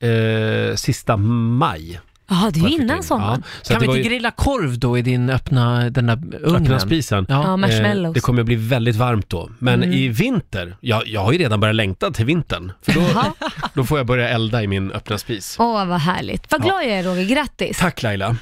Eh, 0.00 0.74
sista 0.76 1.16
maj. 1.16 2.00
Jaha, 2.28 2.50
det 2.50 2.60
är 2.60 2.68
ju 2.68 2.74
innan 2.74 2.96
in. 2.96 3.02
sommaren. 3.02 3.42
Ja, 3.46 3.50
så 3.62 3.68
Kan 3.68 3.76
att 3.76 3.80
det 3.80 3.84
vi 3.84 3.86
var 3.86 3.96
inte 3.96 4.08
ju 4.08 4.14
grilla 4.14 4.30
korv 4.30 4.78
då 4.78 4.98
i 4.98 5.02
din 5.02 5.30
öppna, 5.30 5.90
den 5.90 6.06
där 6.06 6.18
ugnen? 6.42 6.62
öppna 6.62 6.78
spisen. 6.80 7.26
Ja, 7.28 7.42
Ja. 7.44 7.56
marshmallows. 7.56 8.06
Eh, 8.06 8.12
det 8.12 8.20
kommer 8.20 8.40
att 8.40 8.46
bli 8.46 8.54
väldigt 8.56 8.96
varmt 8.96 9.28
då. 9.30 9.50
Men 9.58 9.82
Mm. 9.82 9.92
i 9.96 10.08
vinter, 10.08 10.76
jag, 10.80 11.02
jag 11.08 11.20
har 11.24 11.32
ju 11.32 11.38
redan 11.38 11.60
börjat 11.60 11.76
längta 11.76 12.10
till 12.10 12.24
vintern. 12.24 12.72
För 12.82 12.92
då, 12.92 13.32
då 13.74 13.84
får 13.84 13.98
jag 13.98 14.06
börja 14.06 14.28
elda 14.28 14.62
i 14.62 14.66
min 14.66 14.92
öppna 14.92 15.18
spis. 15.18 15.56
Åh 15.58 15.86
vad 15.86 16.00
härligt. 16.00 16.50
Vad 16.50 16.60
Ja. 16.60 16.64
glad 16.64 16.82
jag 16.84 16.90
är 16.92 17.02
Roger, 17.02 17.24
grattis. 17.24 17.78
Tack 17.78 18.02
Laila. 18.02 18.36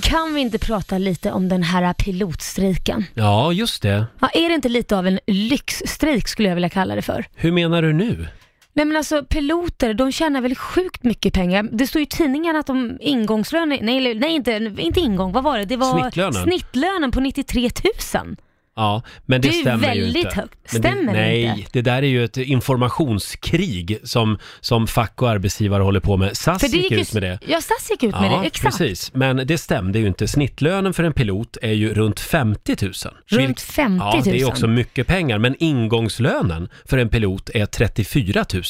Kan 0.00 0.34
vi 0.34 0.40
inte 0.40 0.58
prata 0.58 0.98
lite 0.98 1.32
om 1.32 1.48
den 1.48 1.62
här 1.62 1.92
pilotstrejken? 1.92 3.04
Ja, 3.14 3.52
just 3.52 3.82
det. 3.82 4.06
Ja, 4.18 4.28
är 4.34 4.48
det 4.48 4.54
inte 4.54 4.68
lite 4.68 4.98
av 4.98 5.06
en 5.06 5.18
lyxstrejk 5.26 6.28
skulle 6.28 6.48
jag 6.48 6.56
vilja 6.56 6.68
kalla 6.68 6.94
det 6.94 7.02
för? 7.02 7.24
Hur 7.34 7.52
menar 7.52 7.82
du 7.82 7.92
nu? 7.92 8.26
Nej 8.76 8.86
men 8.86 8.96
alltså 8.96 9.24
piloter, 9.24 9.94
de 9.94 10.12
tjänar 10.12 10.40
väl 10.40 10.54
sjukt 10.54 11.04
mycket 11.04 11.34
pengar. 11.34 11.68
Det 11.72 11.86
står 11.86 12.00
ju 12.00 12.04
i 12.04 12.06
tidningarna 12.08 12.58
att 12.58 12.66
de 12.66 12.98
ingångslönen, 13.00 13.78
nej, 13.82 14.14
nej 14.14 14.30
inte, 14.34 14.74
inte 14.78 15.00
ingång, 15.00 15.32
vad 15.32 15.44
var 15.44 15.58
det? 15.58 15.64
Det 15.64 15.76
var 15.76 16.00
Snittlönen. 16.00 16.42
snittlönen 16.42 17.10
på 17.10 17.20
93 17.20 17.70
000. 18.14 18.36
Ja, 18.76 19.02
men 19.26 19.40
det, 19.40 19.48
Det 19.48 19.54
är 19.58 19.60
stämmer 19.60 19.94
ju 19.94 20.00
väldigt 20.02 20.24
inte. 20.24 20.36
högt. 20.36 20.72
Men 20.72 20.82
Stämmer 20.82 21.12
det 21.14 21.20
nej, 21.20 21.42
inte? 21.58 21.70
det 21.72 21.82
där 21.82 22.02
är 22.02 22.06
ju 22.06 22.24
ett 22.24 22.36
informationskrig 22.36 23.98
som, 24.04 24.38
som 24.60 24.86
fack 24.86 25.22
och 25.22 25.30
arbetsgivare 25.30 25.82
håller 25.82 26.00
på 26.00 26.16
med. 26.16 26.36
SAS 26.36 26.60
För 26.60 26.68
det 26.68 26.76
gick 26.76 26.82
gick 26.82 26.92
ju- 26.92 27.00
ut 27.00 27.12
med 27.12 27.22
det. 27.22 27.38
Ja, 27.46 27.60
SAS 27.60 27.90
gick 27.90 28.02
ut 28.02 28.14
med 28.20 28.30
det, 28.30 28.46
exakt. 28.46 28.78
precis. 28.78 29.14
Men 29.14 29.36
det 29.46 29.58
stämde 29.58 29.98
ju 29.98 30.06
inte. 30.06 30.28
Snittlönen 30.28 30.94
för 30.94 31.04
en 31.04 31.12
pilot 31.12 31.56
är 31.62 31.72
ju 31.72 31.94
runt 31.94 32.20
50 32.20 32.76
000. 32.82 32.92
Runt 33.26 33.58
Vilk- 33.60 33.60
50 33.60 34.04
000. 34.04 34.12
Ja, 34.14 34.22
det 34.24 34.40
är 34.40 34.48
också 34.48 34.66
mycket 34.66 35.06
pengar. 35.06 35.38
Men 35.38 35.56
ingångslönen 35.58 36.68
för 36.84 36.98
en 36.98 37.08
pilot 37.08 37.50
är 37.54 37.66
34 37.66 38.44
000. 38.54 38.62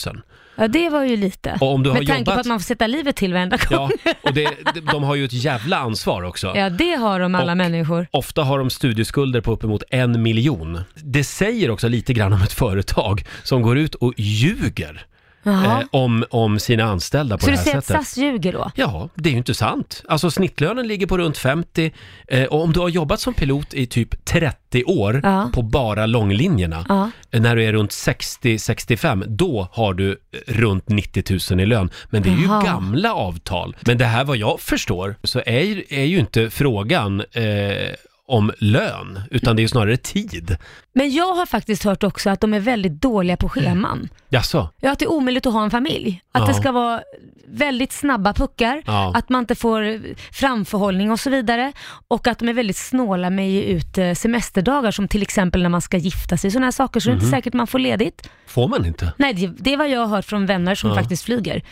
Ja, 0.57 0.69
det 0.69 0.89
var 0.91 1.05
ju 1.05 1.17
lite. 1.17 1.59
Och 1.61 1.73
om 1.75 1.83
du 1.83 1.91
har 1.91 1.99
Med 1.99 2.07
tanke 2.07 2.21
jobbat- 2.21 2.35
på 2.35 2.41
att 2.41 2.47
man 2.47 2.61
får 2.61 2.65
sätta 2.65 2.87
livet 2.87 3.17
till 3.17 3.33
varenda 3.33 3.57
gång. 3.57 3.91
Ja, 4.05 4.13
och 4.23 4.35
det, 4.35 4.49
de 4.93 5.03
har 5.03 5.15
ju 5.15 5.25
ett 5.25 5.33
jävla 5.33 5.77
ansvar 5.77 6.23
också. 6.23 6.53
Ja, 6.57 6.71
det 6.71 6.95
har 6.95 7.21
de 7.21 7.35
alla 7.35 7.53
Och- 7.53 7.59
människor. 7.59 8.07
Ofta 8.11 8.43
har 8.43 8.59
de 8.59 8.71
studieskulder 8.71 9.41
på 9.41 9.53
uppemot 9.53 9.83
en 9.91 10.23
miljon. 10.23 10.81
Det 10.95 11.25
säger 11.25 11.71
också 11.71 11.89
lite 11.89 12.13
grann 12.13 12.33
om 12.33 12.43
ett 12.43 12.53
företag 12.53 13.25
som 13.43 13.63
går 13.63 13.79
ut 13.79 13.95
och 13.95 14.13
ljuger. 14.17 15.07
Eh, 15.47 15.81
om, 15.91 16.25
om 16.31 16.59
sina 16.59 16.85
anställda 16.85 17.37
på 17.39 17.45
Så 17.45 17.47
det 17.47 17.53
du 17.53 17.57
här 17.57 17.65
säger 17.65 17.81
sättet. 17.81 17.97
att 17.97 18.07
SAS 18.07 18.17
ljuger 18.19 18.53
då? 18.53 18.71
Ja, 18.75 19.09
det 19.15 19.29
är 19.29 19.31
ju 19.31 19.39
inte 19.39 19.55
sant. 19.55 20.03
Alltså 20.09 20.31
snittlönen 20.31 20.89
ligger 20.89 21.07
på 21.07 21.19
runt 21.19 21.39
50 21.39 21.93
eh, 22.29 22.45
och 22.45 22.63
om 22.63 22.73
du 22.73 22.81
har 22.81 22.89
jobbat 22.89 23.21
som 23.21 23.35
pilot 23.35 23.75
i 23.75 23.87
typ 23.87 24.25
30 24.25 24.85
år 24.85 25.21
Ja. 25.25 25.51
på 25.55 25.63
bara 25.63 26.07
långlinjerna, 26.07 26.87
Ja. 26.89 27.11
eh, 27.31 27.41
när 27.41 27.57
du 27.57 27.65
är 27.65 27.73
runt 27.73 27.91
60-65, 27.91 29.25
då 29.29 29.69
har 29.73 29.95
du 29.95 30.11
eh, 30.11 30.17
runt 30.55 30.89
90 30.89 31.39
000 31.51 31.61
i 31.61 31.67
lön. 31.67 31.91
Men 32.11 32.23
det 32.23 32.29
är 32.31 32.37
ju 32.37 32.45
Jaha. 32.45 32.65
gamla 32.65 33.15
avtal. 33.15 33.77
Men 33.81 33.99
det 33.99 34.05
här 34.05 34.25
vad 34.25 34.37
jag 34.37 34.61
förstår 34.61 35.17
så 35.23 35.43
är, 35.47 35.61
ju- 35.61 35.85
är 35.89 36.05
ju 36.05 36.19
inte 36.19 36.51
frågan 36.51 37.21
eh, 37.33 37.95
om 38.27 38.53
lön, 38.59 39.21
utan 39.31 39.57
det 39.57 39.61
är 39.61 39.65
ju 39.65 39.69
snarare 39.69 39.97
tid. 39.97 40.57
Men 40.95 41.13
jag 41.13 41.35
har 41.35 41.47
faktiskt 41.47 41.85
hört 41.85 42.03
också 42.05 42.31
att 42.31 42.41
de 42.41 42.55
är 42.55 42.61
väldigt 42.61 42.93
dåliga 43.03 43.37
på 43.37 43.49
scheman. 43.49 44.09
Jaså? 44.35 44.69
Ja, 44.81 44.91
att 44.93 44.99
det 44.99 45.05
är 45.05 45.13
omöjligt 45.13 45.47
att 45.47 45.53
ha 45.53 45.65
en 45.65 45.71
familj. 45.71 46.21
Att 46.33 46.41
Ja. 46.43 46.47
det 46.49 46.55
ska 46.55 46.73
vara 46.73 47.01
väldigt 47.47 47.93
snabba 47.93 48.33
puckar, 48.33 48.83
Ja. 48.87 49.13
att 49.15 49.29
man 49.29 49.41
inte 49.41 49.55
får 49.55 50.01
framförhållning 50.35 51.11
och 51.11 51.21
så 51.21 51.31
vidare. 51.31 51.73
Och 52.09 52.27
att 52.27 52.39
de 52.39 52.49
är 52.49 52.53
väldigt 52.53 52.77
snåla 52.77 53.31
med 53.31 53.45
att 53.45 53.51
ge 53.51 53.63
ut 53.63 53.99
eh, 53.99 54.13
semesterdagar 54.15 54.91
som 54.91 55.09
till 55.09 55.23
exempel 55.23 55.63
när 55.63 55.69
man 55.69 55.81
ska 55.83 55.97
gifta 55.97 56.37
sig. 56.37 56.51
Sådana 56.51 56.67
här 56.67 56.71
saker, 56.73 57.01
så 57.01 57.09
det 57.09 57.13
är 57.13 57.17
Mhm. 57.17 57.25
inte 57.25 57.37
säkert 57.37 57.55
man 57.55 57.67
får 57.67 57.79
ledigt. 57.79 58.29
Får 58.47 58.69
man 58.69 58.87
inte? 58.87 59.13
Nej, 59.19 59.35
det, 59.35 59.47
det 59.47 59.73
är 59.73 59.77
vad 59.77 59.89
jag 59.91 60.01
har 60.01 60.07
hört 60.17 60.25
från 60.25 60.47
vänner 60.47 60.75
som 60.75 60.91
Ja. 60.91 60.97
faktiskt 60.97 61.25
flyger. 61.25 61.63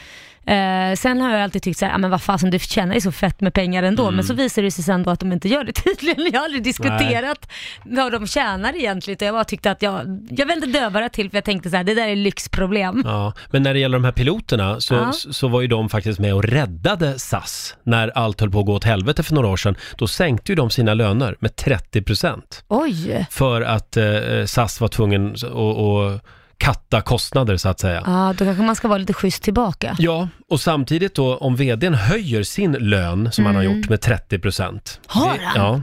Eh, 0.47 0.95
sen 0.97 1.21
har 1.21 1.31
jag 1.31 1.43
alltid 1.43 1.63
tyckt 1.63 1.79
så 1.79 1.85
här, 1.85 1.93
"Ja, 1.93 1.99
men 1.99 2.11
vad 2.11 2.23
fasen 2.23 2.51
du 2.51 2.59
tjänar 2.59 2.95
ju 2.95 3.01
så 3.01 3.13
fett 3.13 3.41
med 3.41 3.55
pengar 3.55 3.83
ändå. 3.83 4.03
Mm. 4.03 4.15
Men 4.15 4.25
så 4.25 4.35
visar 4.35 4.63
det 4.63 4.71
sig 4.71 4.85
sen 4.85 5.03
då 5.03 5.11
att 5.11 5.21
de 5.21 5.33
inte 5.33 5.49
gör 5.49 5.65
det 5.65 5.73
tydligen. 5.85 6.33
Jag 6.33 6.41
har 6.41 6.45
aldrig 6.45 6.63
diskuterat 6.63 7.49
vad 7.85 8.13
de 8.13 8.27
tjänar 8.27 8.77
egentligen. 8.77 9.15
utan 9.17 9.27
Jag 9.27 9.35
bara 9.35 9.45
tyckte 9.45 9.71
att 9.71 9.83
jag, 9.83 10.27
jag 10.31 10.47
vände 10.47 10.67
dövare 10.67 11.09
till 11.09 11.31
för 11.31 11.37
jag 11.37 11.45
tänkte 11.45 11.71
så 11.71 11.77
här, 11.77 11.85
det 11.85 11.95
där 11.95 12.09
är 12.09 12.17
lyxproblem. 12.53 13.03
Ja, 13.05 13.33
men 13.51 13.63
när 13.63 13.75
det 13.75 13.81
gäller 13.81 13.99
de 13.99 14.05
här 14.05 14.13
piloterna 14.13 14.81
så, 14.81 14.95
Ja. 14.95 15.13
så 15.13 15.49
var 15.49 15.61
ju 15.61 15.67
de 15.67 15.89
faktiskt 15.89 16.19
med 16.21 16.35
och 16.35 16.45
räddade 16.45 17.19
SAS 17.19 17.77
när 17.85 18.09
allt 18.19 18.41
höll 18.41 18.51
på 18.51 18.61
att 18.61 18.67
gå 18.67 18.75
åt 18.75 18.85
helvete 18.85 19.23
för 19.23 19.35
några 19.35 19.49
år 19.49 19.57
sedan. 19.57 19.77
Då 19.97 20.07
sänkte 20.07 20.53
ju 20.53 20.57
de 20.57 20.71
sina 20.71 20.95
löner 20.95 21.37
med 21.41 21.57
30 21.57 22.03
procent 22.03 22.65
Oj! 22.69 23.27
för 23.31 23.63
att 23.63 23.97
eh, 23.97 24.05
SAS 24.47 24.81
var 24.81 24.89
tvungen 24.89 25.33
att 25.35 25.43
att 25.53 26.23
katta 26.59 27.01
kostnader 27.01 27.57
så 27.57 27.69
att 27.69 27.81
säga. 27.81 28.03
Ja, 28.07 28.35
då 28.39 28.45
kanske 28.45 28.63
man 28.63 28.77
ska 28.77 28.89
vara 28.89 28.99
lite 28.99 29.13
schysst 29.13 29.43
tillbaka. 29.43 29.97
Ja, 29.99 30.29
och 30.49 30.61
samtidigt 30.61 31.15
då 31.15 31.37
om 31.37 31.57
vdn 31.57 31.95
höjer 31.95 32.43
sin 32.43 32.73
lön 32.73 33.29
som 33.33 33.47
han 33.47 33.55
har 33.55 33.63
Mm. 33.63 33.77
gjort 33.79 33.89
med 33.89 34.01
30 34.01 34.39
procent. 34.39 35.01
Har 35.07 35.39
han? 35.43 35.83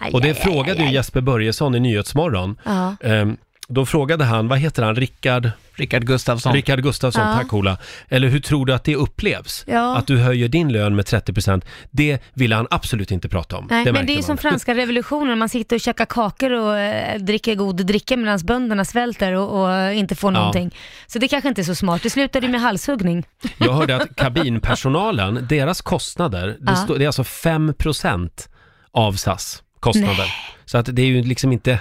Ja, 0.00 0.10
och 0.12 0.20
det 0.20 0.34
frågade 0.34 0.82
ju. 0.84 0.92
Jesper 0.92 1.20
Börjesson 1.20 1.74
i 1.74 1.80
Nyhetsmorgon. 1.80 2.56
Ja. 2.64 2.96
Ehm, 3.00 3.36
då 3.68 3.86
frågade 3.86 4.24
han, 4.24 4.48
vad 4.48 4.58
heter 4.58 4.82
han, 4.82 4.94
Rickard? 4.96 5.50
Rickard 5.74 6.04
Gustafsson. 6.06 6.52
Rickard 6.52 6.82
Gustafsson, 6.82 7.26
Ja. 7.28 7.34
tack 7.38 7.52
Ola. 7.52 7.78
Eller 8.08 8.28
hur 8.28 8.40
tror 8.40 8.66
du 8.66 8.74
att 8.74 8.84
det 8.84 8.96
upplevs? 8.96 9.64
Ja. 9.66 9.96
Att 9.96 10.06
du 10.06 10.18
höjer 10.18 10.48
din 10.48 10.72
lön 10.72 10.96
med 10.96 11.04
30%, 11.04 11.64
det 11.90 12.18
ville 12.34 12.54
han 12.56 12.66
absolut 12.70 13.10
inte 13.10 13.28
prata 13.28 13.56
om. 13.56 13.66
Nej, 13.70 13.84
men 13.84 13.94
det 13.94 14.00
är 14.00 14.14
ju 14.14 14.14
man. 14.14 14.22
som 14.22 14.38
franska 14.38 14.74
revolutionen, 14.74 15.38
man 15.38 15.48
sitter 15.48 15.76
och 15.76 15.80
käkar 15.80 16.04
kakor 16.04 16.52
och 16.52 16.78
eh, 16.78 17.18
dricker 17.20 17.54
god 17.54 17.86
dricka 17.86 18.16
medan 18.16 18.38
bönderna 18.44 18.84
svälter 18.84 19.32
och, 19.32 19.62
och 19.62 19.92
inte 19.92 20.14
får 20.14 20.32
Ja. 20.32 20.38
någonting. 20.38 20.74
Så 21.06 21.18
det 21.18 21.28
kanske 21.28 21.48
inte 21.48 21.60
är 21.60 21.64
så 21.64 21.74
smart. 21.74 22.02
Det 22.02 22.10
slutade 22.10 22.46
ju 22.46 22.52
med 22.52 22.60
halshuggning. 22.60 23.24
Jag 23.58 23.72
hörde 23.72 23.96
att 23.96 24.16
kabinpersonalen, 24.16 25.46
deras 25.48 25.80
kostnader, 25.80 26.46
det, 26.46 26.56
Ja. 26.72 26.76
står- 26.76 26.98
det 26.98 27.04
är 27.04 27.08
alltså 27.08 27.22
5% 27.24 28.48
av 28.92 29.12
SAS 29.12 29.62
kostnader. 29.80 30.16
Nej. 30.18 30.30
Så 30.64 30.78
att 30.78 30.86
det 30.96 31.02
är 31.02 31.06
ju 31.06 31.22
liksom 31.22 31.52
inte, 31.52 31.78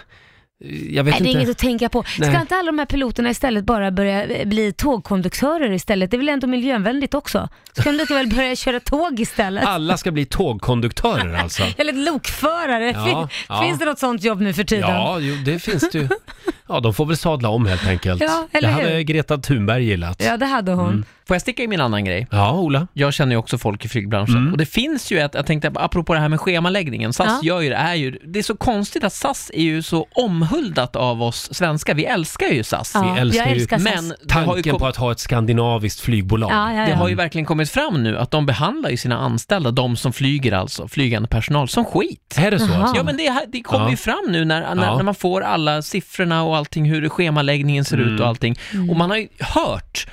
Jag 0.90 1.04
vet 1.04 1.14
Nej, 1.14 1.24
det 1.24 1.30
är 1.30 1.32
inget 1.32 1.50
att 1.50 1.58
tänka 1.58 1.90
på. 1.90 2.04
Ska 2.04 2.26
Nej. 2.26 2.42
inte 2.42 2.56
alla 2.56 2.66
de 2.66 2.80
här 2.80 2.86
piloterna 2.86 3.30
istället 3.30 3.64
bara 3.64 3.92
börja 3.92 4.24
eh, 4.26 4.48
bli 4.48 4.74
tågkonduktörer 4.74 5.72
istället? 5.72 6.12
Det 6.12 6.18
är 6.18 6.20
väl 6.20 6.30
ändå 6.30 6.48
miljövänligt 6.48 7.14
också? 7.14 7.50
Ska 7.74 7.92
de 7.92 8.06
väl 8.14 8.28
börja 8.28 8.56
köra 8.56 8.80
tåg 8.80 9.20
istället? 9.20 9.66
Alla 9.66 9.98
ska 9.98 10.12
bli 10.12 10.26
tågkonduktörer 10.26 11.34
alltså. 11.34 11.64
Eller 11.78 11.94
lokförare. 11.94 12.86
Ja, 12.92 13.06
fin- 13.06 13.38
ja. 13.50 13.62
Finns 13.64 13.80
det 13.80 13.86
något 13.86 14.00
sånt 14.00 14.24
jobb 14.24 14.42
nu 14.42 14.54
för 14.54 14.64
tiden? 14.64 14.90
Ja, 14.90 15.20
jo, 15.20 15.36
det 15.46 15.60
finns 15.60 15.90
det 15.92 15.98
ju. 16.00 16.08
Ja, 16.72 16.80
de 16.80 16.94
får 16.94 17.06
väl 17.06 17.18
sadla 17.18 17.50
om 17.50 17.66
helt 17.66 17.88
enkelt. 17.88 18.22
Ja, 18.22 18.48
eller 18.52 18.68
det 18.68 18.74
hade 18.74 18.88
hur? 18.90 19.02
Greta 19.02 19.38
Thunberg 19.38 19.84
gillat. 19.86 20.22
Ja, 20.26 20.38
det 20.38 20.46
hade 20.46 20.72
hon. 20.72 20.88
Mm. 20.90 21.06
Får 21.28 21.36
jag 21.36 21.42
sticka 21.42 21.64
in 21.64 21.70
min 21.70 21.82
annan 21.82 22.06
grej? 22.06 22.28
Ja, 22.32 22.52
Ola. 22.54 22.88
Jag 22.94 23.14
känner 23.14 23.32
ju 23.32 23.38
också 23.38 23.58
folk 23.58 23.86
i 23.86 23.88
flygbranschen. 23.90 24.38
Mm. 24.38 24.52
Och 24.52 24.58
det 24.58 24.66
finns 24.66 25.12
ju 25.12 25.20
ett, 25.20 25.34
jag 25.34 25.46
tänkte 25.46 25.72
apropå 25.76 26.14
det 26.14 26.20
här 26.20 26.30
med 26.30 26.40
schemaläggningen, 26.42 27.14
SAS 27.14 27.28
Ja. 27.28 27.40
gör 27.44 27.62
ju 27.62 27.70
det, 27.70 27.76
är 27.76 27.96
ju, 27.96 28.12
det 28.26 28.40
är 28.40 28.44
så 28.44 28.56
konstigt 28.58 29.04
att 29.04 29.14
SAS 29.14 29.52
är 29.54 29.62
ju 29.64 29.82
så 29.84 30.08
omhuldat 30.16 30.96
av 30.96 31.24
oss 31.24 31.54
svenskar. 31.54 31.94
Vi 31.94 32.06
älskar 32.06 32.48
ju 32.48 32.64
SAS. 32.64 32.92
Ja, 32.94 33.18
älskar 33.18 33.40
jag 33.44 33.50
ju- 33.50 33.56
älskar 33.62 33.78
SAS. 33.80 33.84
Men 33.96 34.14
det 34.24 34.34
har, 34.34 34.42
ju 34.42 34.48
Tanken 34.48 34.72
kom, 34.72 34.80
på 34.80 34.88
att 34.88 34.96
ha 34.98 35.12
ett 35.12 35.20
skandinaviskt 35.20 36.00
flygbolag. 36.02 36.52
Ja, 36.52 36.74
ja, 36.74 36.86
det 36.86 36.94
har 36.94 37.10
ju 37.10 37.16
verkligen 37.16 37.46
kommit 37.46 37.70
fram 37.72 38.04
nu 38.04 38.18
att 38.18 38.32
de 38.32 38.46
behandlar 38.46 38.90
ju 38.90 38.98
sina 38.98 39.18
anställda, 39.18 39.72
de 39.72 39.96
som 39.98 40.14
flyger 40.14 40.52
alltså, 40.52 40.88
flygande 40.88 41.30
personal, 41.30 41.68
som 41.68 41.86
skit. 41.86 42.36
Är 42.38 42.52
det 42.52 42.60
så? 42.60 42.74
Alltså? 42.74 42.96
Ja 42.98 43.04
men 43.04 43.18
det, 43.18 43.46
det 43.48 43.62
kommer 43.62 43.86
Ja. 43.86 43.90
ju 43.92 43.98
fram 43.98 44.26
nu 44.30 44.46
när, 44.46 44.76
när, 44.76 44.86
Ja. 44.86 44.96
när 44.98 45.04
man 45.04 45.16
får 45.16 45.42
alla 45.42 45.82
siffrorna 45.82 46.44
och 46.44 46.58
allting, 46.62 46.86
hur 46.86 47.10
schemaläggningen 47.10 47.86
ser 47.86 47.98
Mm. 47.98 48.14
ut 48.16 48.22
och 48.22 48.28
allting. 48.28 48.60
Och 48.90 48.96
man 48.98 49.10
har 49.10 49.18
ju 49.18 49.28
hört 49.40 50.08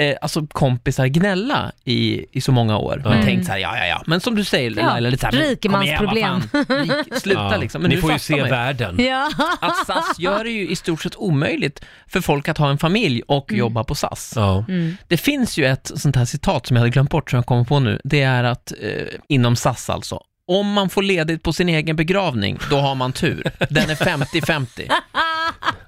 Eh, 0.00 0.16
alltså 0.22 0.46
kompisar 0.46 1.06
gnälla 1.06 1.72
i, 1.84 2.26
i 2.32 2.40
så 2.40 2.52
många 2.52 2.78
år. 2.78 3.00
Man 3.04 3.12
Mm. 3.12 3.24
tänkt 3.24 3.46
så 3.46 3.52
här, 3.52 3.58
ja 3.58 3.78
ja 3.78 3.86
ja, 3.86 4.02
men 4.06 4.20
som 4.20 4.34
du 4.34 4.44
säger 4.44 4.70
Ja, 4.70 4.86
Laila, 4.86 5.10
lite 5.10 5.30
så 5.30 5.36
här, 5.36 5.44
rikemansproblem. 5.48 6.40
rik, 6.68 7.14
sluta 7.20 7.40
Ja, 7.40 7.56
liksom. 7.56 7.82
Men 7.82 7.88
Ni 7.88 7.94
nu 7.94 8.00
får 8.02 8.12
ju 8.12 8.18
se 8.18 8.36
man 8.40 8.50
världen. 8.50 8.96
Ja. 9.04 9.30
att 9.60 9.86
SAS 9.86 10.18
gör 10.18 10.44
det 10.44 10.50
ju 10.50 10.68
i 10.68 10.76
stort 10.76 11.02
sett 11.02 11.16
omöjligt 11.16 11.84
för 12.06 12.20
folk 12.20 12.48
att 12.48 12.58
ha 12.58 12.70
en 12.70 12.78
familj 12.78 13.22
och 13.28 13.50
Mm. 13.50 13.58
jobba 13.58 13.84
på 13.84 13.94
SAS. 13.94 14.32
Ja. 14.36 14.64
Det 15.08 15.16
finns 15.16 15.58
ju 15.58 15.66
ett 15.66 15.90
sånt 15.94 16.16
här 16.16 16.24
citat 16.24 16.66
som 16.66 16.76
jag 16.76 16.80
hade 16.80 16.90
glömt 16.90 17.10
bort 17.10 17.30
som 17.30 17.36
jag 17.36 17.46
kommer 17.46 17.64
på 17.64 17.80
nu. 17.80 18.00
Det 18.04 18.22
är 18.22 18.44
att, 18.44 18.72
eh, 18.82 18.88
inom 19.28 19.56
SAS 19.56 19.90
alltså, 19.90 20.20
om 20.46 20.72
man 20.72 20.88
får 20.90 21.02
ledigt 21.02 21.42
på 21.42 21.52
sin 21.52 21.68
egen 21.68 21.96
begravning, 21.96 22.58
då 22.70 22.76
har 22.78 22.94
man 22.94 23.12
tur. 23.12 23.50
Den 23.70 23.90
är 23.90 23.94
50-50. 23.94 24.88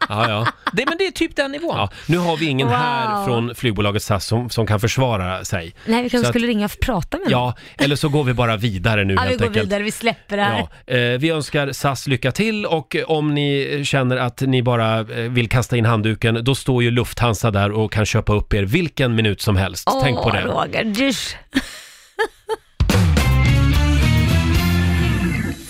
Ja, 0.08 0.30
ja. 0.30 0.46
Det, 0.72 0.84
men 0.88 0.98
det 0.98 1.06
är 1.06 1.10
typ 1.10 1.36
den 1.36 1.52
nivån. 1.52 1.76
Ja, 1.76 1.90
nu 2.06 2.18
har 2.18 2.36
vi 2.36 2.46
ingen 2.46 2.66
Wow. 2.68 2.76
här 2.76 3.25
från 3.25 3.54
flygbolaget 3.54 4.02
SAS 4.02 4.26
som, 4.26 4.50
som 4.50 4.66
kan 4.66 4.80
försvara 4.80 5.44
sig. 5.44 5.75
Nej, 5.86 6.02
vi 6.02 6.08
Så 6.08 6.12
kanske 6.12 6.28
att- 6.28 6.32
skulle 6.32 6.46
ringa 6.46 6.64
och 6.64 6.80
prata 6.80 7.18
med 7.18 7.26
honom. 7.32 7.54
Ja, 7.76 7.84
eller 7.84 7.96
så 7.96 8.08
går 8.08 8.25
vi 8.25 8.34
bara 8.34 8.56
vidare 8.56 9.04
nu 9.04 9.14
Ja, 9.14 9.22
vi 9.22 9.28
helt 9.28 9.40
går 9.40 9.46
enkelt. 9.46 9.66
vidare, 9.66 9.82
vi 9.82 9.90
släpper 9.90 10.36
det 10.36 10.42
här. 10.42 10.66
Ja, 10.86 10.94
eh, 10.94 11.18
vi 11.18 11.30
önskar 11.30 11.72
SAS 11.72 12.06
lycka 12.06 12.32
till 12.32 12.66
och 12.66 12.96
om 13.06 13.34
ni 13.34 13.82
känner 13.86 14.16
att 14.16 14.40
ni 14.40 14.62
bara 14.62 14.98
eh, 15.00 15.04
vill 15.30 15.48
kasta 15.48 15.76
in 15.76 15.84
handduken, 15.84 16.38
då 16.44 16.54
står 16.54 16.82
ju 16.82 16.90
Lufthansa 16.90 17.50
där 17.50 17.72
och 17.72 17.92
kan 17.92 18.06
köpa 18.06 18.32
upp 18.34 18.54
er 18.54 18.62
vilken 18.62 19.14
minut 19.14 19.40
som 19.40 19.56
helst. 19.56 19.88
Tänk 20.02 20.16
på 20.22 20.30
det. 20.30 20.40
Roger. 20.40 21.14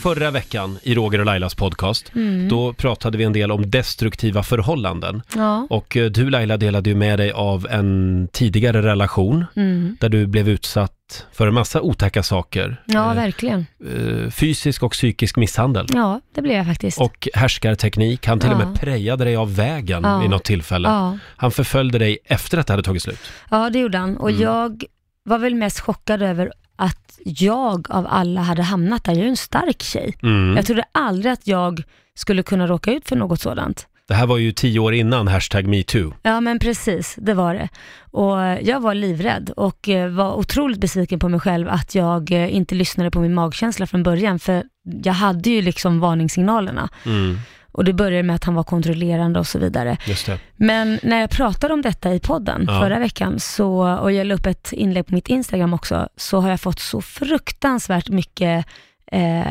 Förra 0.06 0.30
veckan 0.30 0.78
i 0.82 0.94
Roger 0.94 1.18
och 1.18 1.26
Lailas 1.26 1.54
podcast, 1.54 2.12
Mm. 2.14 2.48
då 2.48 2.72
pratade 2.72 3.18
vi 3.18 3.24
en 3.24 3.32
del 3.32 3.52
om 3.52 3.70
destruktiva 3.70 4.42
förhållanden. 4.42 5.22
Ja. 5.36 5.66
Och 5.70 5.96
eh, 5.96 6.10
du 6.10 6.30
Laila 6.30 6.56
delade 6.56 6.90
ju 6.90 6.96
med 6.96 7.18
dig 7.18 7.32
av 7.32 7.66
en 7.70 8.28
tidigare 8.32 8.82
relation 8.82 9.44
Mm. 9.56 9.96
där 10.00 10.08
du 10.08 10.26
blev 10.26 10.48
utsatt 10.48 11.26
för 11.32 11.46
en 11.46 11.54
massa 11.54 11.80
otäcka 11.80 12.22
saker. 12.22 12.82
ja, 12.86 13.10
Eh, 13.10 13.16
verkligen. 13.16 13.66
eh, 13.86 14.30
fysisk 14.30 14.82
och 14.82 14.92
psykisk 14.92 15.36
misshandel. 15.36 15.86
Ja, 15.92 16.20
det 16.34 16.42
blev 16.42 16.56
jag 16.56 16.66
faktiskt. 16.66 17.00
Och 17.00 17.28
härskarteknik. 17.34 18.26
Han 18.26 18.40
till 18.40 18.50
och 18.50 18.58
med 18.58 18.66
Ja. 18.68 18.74
prejade 18.80 19.24
dig 19.24 19.36
av 19.36 19.56
vägen 19.56 20.02
Ja. 20.04 20.18
vid 20.18 20.30
något 20.30 20.44
tillfälle. 20.44 20.88
ja. 20.88 21.18
Han 21.36 21.50
förföljde 21.50 21.98
dig 21.98 22.18
efter 22.24 22.58
att 22.58 22.66
det 22.66 22.72
hade 22.72 22.82
tagit 22.82 23.02
slut. 23.02 23.20
ja, 23.50 23.70
det 23.70 23.78
gjorde 23.78 23.98
han. 23.98 24.16
Och 24.16 24.30
Mm. 24.30 24.42
jag 24.42 24.84
var 25.24 25.38
väl 25.38 25.54
mest 25.54 25.80
chockad 25.80 26.22
över 26.22 26.52
att 26.76 27.18
jag 27.24 27.90
av 27.90 28.06
alla 28.10 28.40
hade 28.40 28.62
hamnat 28.62 29.04
där. 29.04 29.12
Jag 29.12 29.18
är 29.20 29.24
ju 29.24 29.30
en 29.30 29.36
stark 29.36 29.82
tjej. 29.82 30.14
Mm. 30.22 30.56
Jag 30.56 30.66
trodde 30.66 30.84
aldrig 30.92 31.32
att 31.32 31.46
jag 31.46 31.82
skulle 32.14 32.42
kunna 32.42 32.66
råka 32.66 32.92
ut 32.92 33.08
för 33.08 33.16
något 33.16 33.40
sådant. 33.40 33.86
Det 34.08 34.14
här 34.14 34.26
var 34.26 34.38
ju 34.38 34.52
tio 34.52 34.80
år 34.80 34.94
innan 34.94 35.28
hashtag 35.28 35.66
metoo. 35.66 36.12
Ja 36.22 36.40
men 36.40 36.58
precis, 36.58 37.14
det 37.18 37.34
var 37.34 37.54
det. 37.54 37.68
Och 38.10 38.42
eh, 38.42 38.60
jag 38.62 38.80
var 38.80 38.94
livrädd 38.94 39.50
och 39.56 39.88
eh, 39.88 40.08
var 40.10 40.34
otroligt 40.34 40.80
besviken 40.80 41.18
på 41.18 41.28
mig 41.28 41.40
själv 41.40 41.68
att 41.68 41.94
jag 41.94 42.32
eh, 42.32 42.54
inte 42.56 42.74
lyssnade 42.74 43.10
på 43.10 43.20
min 43.20 43.34
magkänsla 43.34 43.86
från 43.86 44.02
början 44.02 44.38
för 44.38 44.64
jag 45.04 45.12
hade 45.12 45.50
ju 45.50 45.62
liksom 45.62 46.00
varningssignalerna 46.00 46.88
Mm. 47.06 47.38
Och 47.76 47.84
det 47.84 47.92
började 47.92 48.22
med 48.22 48.36
att 48.36 48.44
han 48.44 48.54
var 48.54 48.62
kontrollerande 48.64 49.38
och 49.38 49.46
så 49.46 49.58
vidare. 49.58 49.96
Just 50.06 50.26
det. 50.26 50.38
Men 50.56 50.98
när 51.02 51.20
jag 51.20 51.30
pratade 51.30 51.74
om 51.74 51.82
detta 51.82 52.14
i 52.14 52.20
podden 52.20 52.64
Ja. 52.68 52.80
förra 52.80 52.98
veckan 52.98 53.40
så, 53.40 53.98
och 53.98 54.12
jag 54.12 54.26
la 54.26 54.34
upp 54.34 54.46
ett 54.46 54.72
inlägg 54.72 55.06
på 55.06 55.14
mitt 55.14 55.28
Instagram 55.28 55.74
också, 55.74 56.08
så 56.16 56.40
har 56.40 56.50
jag 56.50 56.60
fått 56.60 56.80
så 56.80 57.00
fruktansvärt 57.00 58.08
mycket 58.08 58.66
eh, 59.12 59.42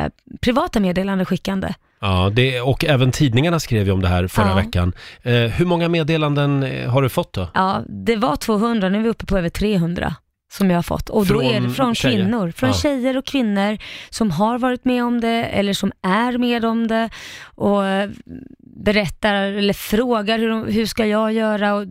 privata 0.41 0.79
meddelanden 0.79 1.25
skickande. 1.25 1.73
Ja, 2.01 2.29
det, 2.33 2.61
och 2.61 2.85
även 2.85 3.11
tidningarna 3.11 3.59
skrev 3.59 3.85
ju 3.85 3.91
om 3.91 4.01
det 4.01 4.07
här 4.07 4.27
förra 4.27 4.49
Ja. 4.49 4.55
veckan. 4.55 4.93
Eh, 5.23 5.33
hur 5.33 5.65
många 5.65 5.89
meddelanden 5.89 6.63
eh, 6.63 6.89
har 6.89 7.01
du 7.01 7.09
fått 7.09 7.33
då? 7.33 7.47
Ja, 7.53 7.81
det 7.87 8.15
var 8.15 8.35
200, 8.35 8.89
nu 8.89 8.97
är 8.97 9.03
vi 9.03 9.09
uppe 9.09 9.25
på 9.25 9.37
över 9.37 9.49
300 9.49 10.15
som 10.57 10.69
jag 10.69 10.77
har 10.77 10.83
fått. 10.83 11.09
Och 11.09 11.25
då 11.25 11.33
Från 11.33 11.43
är 11.43 11.61
det 11.61 11.69
från 11.69 11.95
tjejer? 11.95 12.17
kvinnor, 12.23 12.51
från 12.51 12.69
Ja. 12.69 12.75
tjejer 12.75 13.17
och 13.17 13.25
kvinnor 13.25 13.77
som 14.09 14.31
har 14.31 14.57
varit 14.59 14.85
med 14.85 15.03
om 15.03 15.21
det 15.21 15.43
eller 15.45 15.73
som 15.73 15.91
är 16.01 16.37
med 16.37 16.65
om 16.65 16.87
det 16.87 17.09
och 17.55 17.85
eh, 17.85 18.09
berättar 18.59 19.33
eller 19.33 19.73
frågar 19.73 20.39
hur, 20.39 20.49
de, 20.49 20.65
hur 20.67 20.85
ska 20.85 21.05
jag 21.05 21.33
göra 21.33 21.73
och 21.75 21.85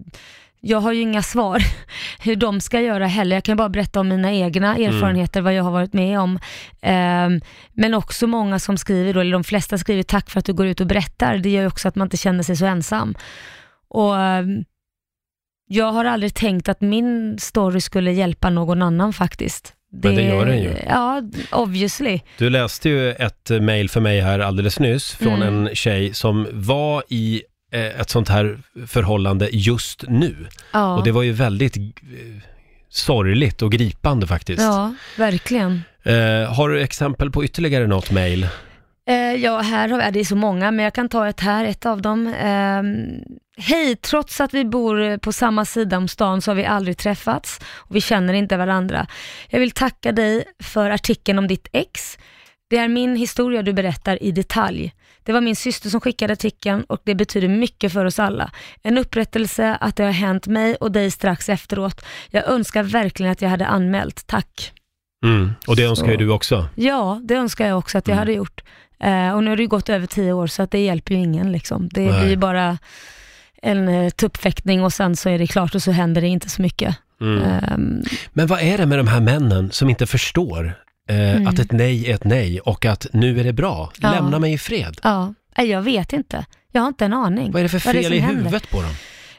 jag 0.60 0.78
har 0.80 0.92
ju 0.92 1.00
inga 1.00 1.22
svar 1.22 1.58
hur 2.24 2.36
de 2.36 2.60
ska 2.60 2.80
göra 2.80 3.06
heller. 3.06 3.36
Jag 3.36 3.44
kan 3.44 3.56
bara 3.56 3.68
berätta 3.68 4.00
om 4.00 4.08
mina 4.08 4.32
egna 4.32 4.76
Mm. 4.76 4.94
erfarenheter, 4.94 5.40
vad 5.40 5.54
jag 5.54 5.64
har 5.64 5.70
varit 5.70 5.92
med 5.92 6.20
om. 6.20 6.38
Ehm, 6.82 7.40
men 7.72 7.94
också 7.94 8.26
många 8.26 8.58
som 8.58 8.76
skriver, 8.78 9.14
då, 9.14 9.20
eller 9.20 9.32
de 9.32 9.44
flesta 9.44 9.78
skriver 9.78 10.02
tack 10.02 10.30
för 10.30 10.38
att 10.38 10.44
du 10.46 10.52
går 10.52 10.66
ut 10.66 10.80
och 10.80 10.86
berättar. 10.86 11.36
Det 11.38 11.50
gör 11.50 11.60
ju 11.62 11.66
också 11.68 11.88
att 11.88 11.94
man 11.96 12.06
inte 12.06 12.16
känner 12.16 12.42
sig 12.42 12.56
så 12.56 12.66
ensam. 12.66 13.14
Och 13.88 14.16
ehm, 14.20 14.64
jag 15.66 15.92
har 15.92 16.04
aldrig 16.04 16.34
tänkt 16.34 16.68
att 16.68 16.80
min 16.80 17.38
story 17.38 17.80
skulle 17.80 18.12
hjälpa 18.12 18.50
någon 18.50 18.82
annan 18.82 19.12
faktiskt. 19.12 19.72
Men 20.02 20.14
det 20.14 20.22
gör 20.22 20.46
den 20.46 20.58
ju. 20.62 20.74
Ja, 20.88 21.22
obviously. 21.52 22.20
Du 22.38 22.50
läste 22.50 22.88
ju 22.88 23.12
ett 23.12 23.50
eh, 23.50 23.60
mejl 23.60 23.90
för 23.90 24.00
mig 24.00 24.20
här 24.20 24.38
alldeles 24.38 24.78
nyss 24.80 25.12
från 25.12 25.42
Mm. 25.42 25.66
en 25.66 25.74
tjej 25.74 26.14
som 26.14 26.46
var 26.52 27.02
i 27.08 27.42
eh, 27.72 28.00
ett 28.00 28.10
sånt 28.10 28.28
här 28.28 28.58
förhållande 28.86 29.48
just 29.52 30.04
nu. 30.08 30.34
Ja, 30.72 30.96
Och 30.96 31.04
det 31.04 31.12
var 31.12 31.22
ju 31.22 31.32
väldigt 31.32 31.76
eh, 31.76 31.82
sorgligt 32.88 33.62
och 33.62 33.72
gripande 33.72 34.26
faktiskt. 34.26 34.62
ja 34.62 34.94
verkligen. 35.18 35.82
Eh, 36.02 36.52
har 36.54 36.68
du 36.68 36.80
exempel 36.82 37.30
på 37.30 37.44
ytterligare 37.44 37.86
något 37.86 38.10
mejl? 38.10 38.46
Eh, 39.08 39.16
ja, 39.34 39.58
här 39.60 39.88
har 39.88 39.98
vi, 40.04 40.10
det 40.10 40.20
är 40.20 40.24
så 40.24 40.36
många, 40.36 40.70
men 40.70 40.84
jag 40.84 40.94
kan 40.94 41.08
ta 41.08 41.28
ett 41.28 41.40
här, 41.40 41.64
ett 41.64 41.86
av 41.86 42.02
dem. 42.02 42.34
Ehm, 42.40 43.06
Hej, 43.56 43.96
trots 43.96 44.40
att 44.40 44.54
vi 44.54 44.64
bor 44.64 45.18
på 45.18 45.32
samma 45.32 45.64
sida 45.64 45.96
om 45.96 46.08
stan 46.08 46.42
så 46.42 46.50
har 46.50 46.56
vi 46.56 46.64
aldrig 46.64 46.98
träffats 46.98 47.60
och 47.74 47.96
vi 47.96 48.00
känner 48.00 48.34
inte 48.34 48.56
varandra. 48.56 49.06
Jag 49.48 49.60
vill 49.60 49.70
tacka 49.70 50.12
dig 50.12 50.44
för 50.62 50.90
artikeln 50.90 51.38
om 51.38 51.46
ditt 51.48 51.68
ex. 51.72 52.18
Det 52.70 52.76
är 52.76 52.88
min 52.88 53.16
historia 53.16 53.62
du 53.62 53.72
berättar 53.72 54.22
i 54.22 54.30
detalj. 54.32 54.92
Det 55.22 55.32
var 55.32 55.40
min 55.40 55.56
syster 55.56 55.90
som 55.90 56.00
skickade 56.00 56.32
artikeln 56.32 56.84
och 56.84 57.00
det 57.04 57.14
betyder 57.14 57.48
mycket 57.48 57.92
för 57.92 58.04
oss 58.04 58.18
alla. 58.18 58.50
En 58.82 58.98
upprättelse 58.98 59.76
att 59.80 59.96
det 59.96 60.04
har 60.04 60.10
hänt 60.12 60.46
mig 60.46 60.74
och 60.74 60.92
dig 60.92 61.10
strax 61.10 61.48
efteråt. 61.48 62.04
Jag 62.30 62.48
önskar 62.48 62.82
verkligen 62.82 63.32
att 63.32 63.42
jag 63.42 63.48
hade 63.50 63.66
anmält. 63.66 64.26
Tack. 64.26 64.72
Mm. 65.24 65.52
Och 65.66 65.76
det 65.76 65.84
önskar 65.84 66.06
ju 66.08 66.14
Så. 66.14 66.18
du 66.18 66.30
också. 66.30 66.68
Ja, 66.74 67.20
det 67.24 67.34
önskar 67.34 67.66
jag 67.68 67.78
också 67.78 67.98
att 67.98 68.08
jag 68.08 68.14
Mm. 68.14 68.18
hade 68.18 68.32
gjort. 68.32 68.60
Eh, 69.04 69.34
och 69.34 69.44
nu 69.44 69.50
har 69.50 69.56
det 69.56 69.62
ju 69.62 69.68
gått 69.68 69.88
över 69.88 70.06
tio 70.06 70.32
år 70.32 70.46
så 70.46 70.62
att 70.62 70.70
det 70.70 70.78
hjälper 70.84 71.14
ju 71.14 71.20
ingen 71.20 71.52
liksom. 71.52 71.88
Det 71.92 72.10
Nej. 72.10 72.20
blir 72.20 72.30
ju 72.30 72.36
bara 72.36 72.78
en 73.62 73.88
eh, 73.88 74.10
tuppfäktning 74.10 74.82
och 74.84 74.92
sen 74.92 75.16
så 75.16 75.28
är 75.28 75.38
det 75.38 75.46
klart 75.46 75.74
och 75.74 75.82
så 75.82 75.90
händer 75.90 76.20
det 76.20 76.28
inte 76.28 76.48
så 76.48 76.62
mycket. 76.62 76.96
Mm. 77.20 77.42
Ehm, 77.42 78.02
Men 78.32 78.46
vad 78.46 78.60
är 78.60 78.78
det 78.78 78.86
med 78.86 78.98
de 78.98 79.06
här 79.08 79.20
männen 79.20 79.70
som 79.70 79.90
inte 79.90 80.06
förstår 80.06 80.74
eh, 81.08 81.30
Mm. 81.36 81.46
att 81.46 81.58
ett 81.58 81.72
nej 81.72 82.10
är 82.10 82.14
ett 82.14 82.24
nej 82.24 82.60
och 82.60 82.84
att 82.86 83.06
nu 83.12 83.40
är 83.40 83.44
det 83.44 83.52
bra? 83.52 83.92
Ja. 84.00 84.10
Lämna 84.10 84.38
mig 84.38 84.52
i 84.52 84.58
fred. 84.58 85.00
ja, 85.02 85.34
Nej, 85.56 85.66
jag 85.70 85.82
vet 85.82 86.12
inte. 86.12 86.46
Jag 86.72 86.80
har 86.82 86.88
inte 86.88 87.04
en 87.04 87.12
aning. 87.12 87.52
Vad 87.52 87.60
är 87.60 87.62
det 87.62 87.68
för 87.68 87.78
fel 87.78 88.04
som 88.04 88.12
i 88.12 88.18
händer? 88.18 88.38
huvudet 88.44 88.70
på 88.70 88.82
dem? 88.82 88.90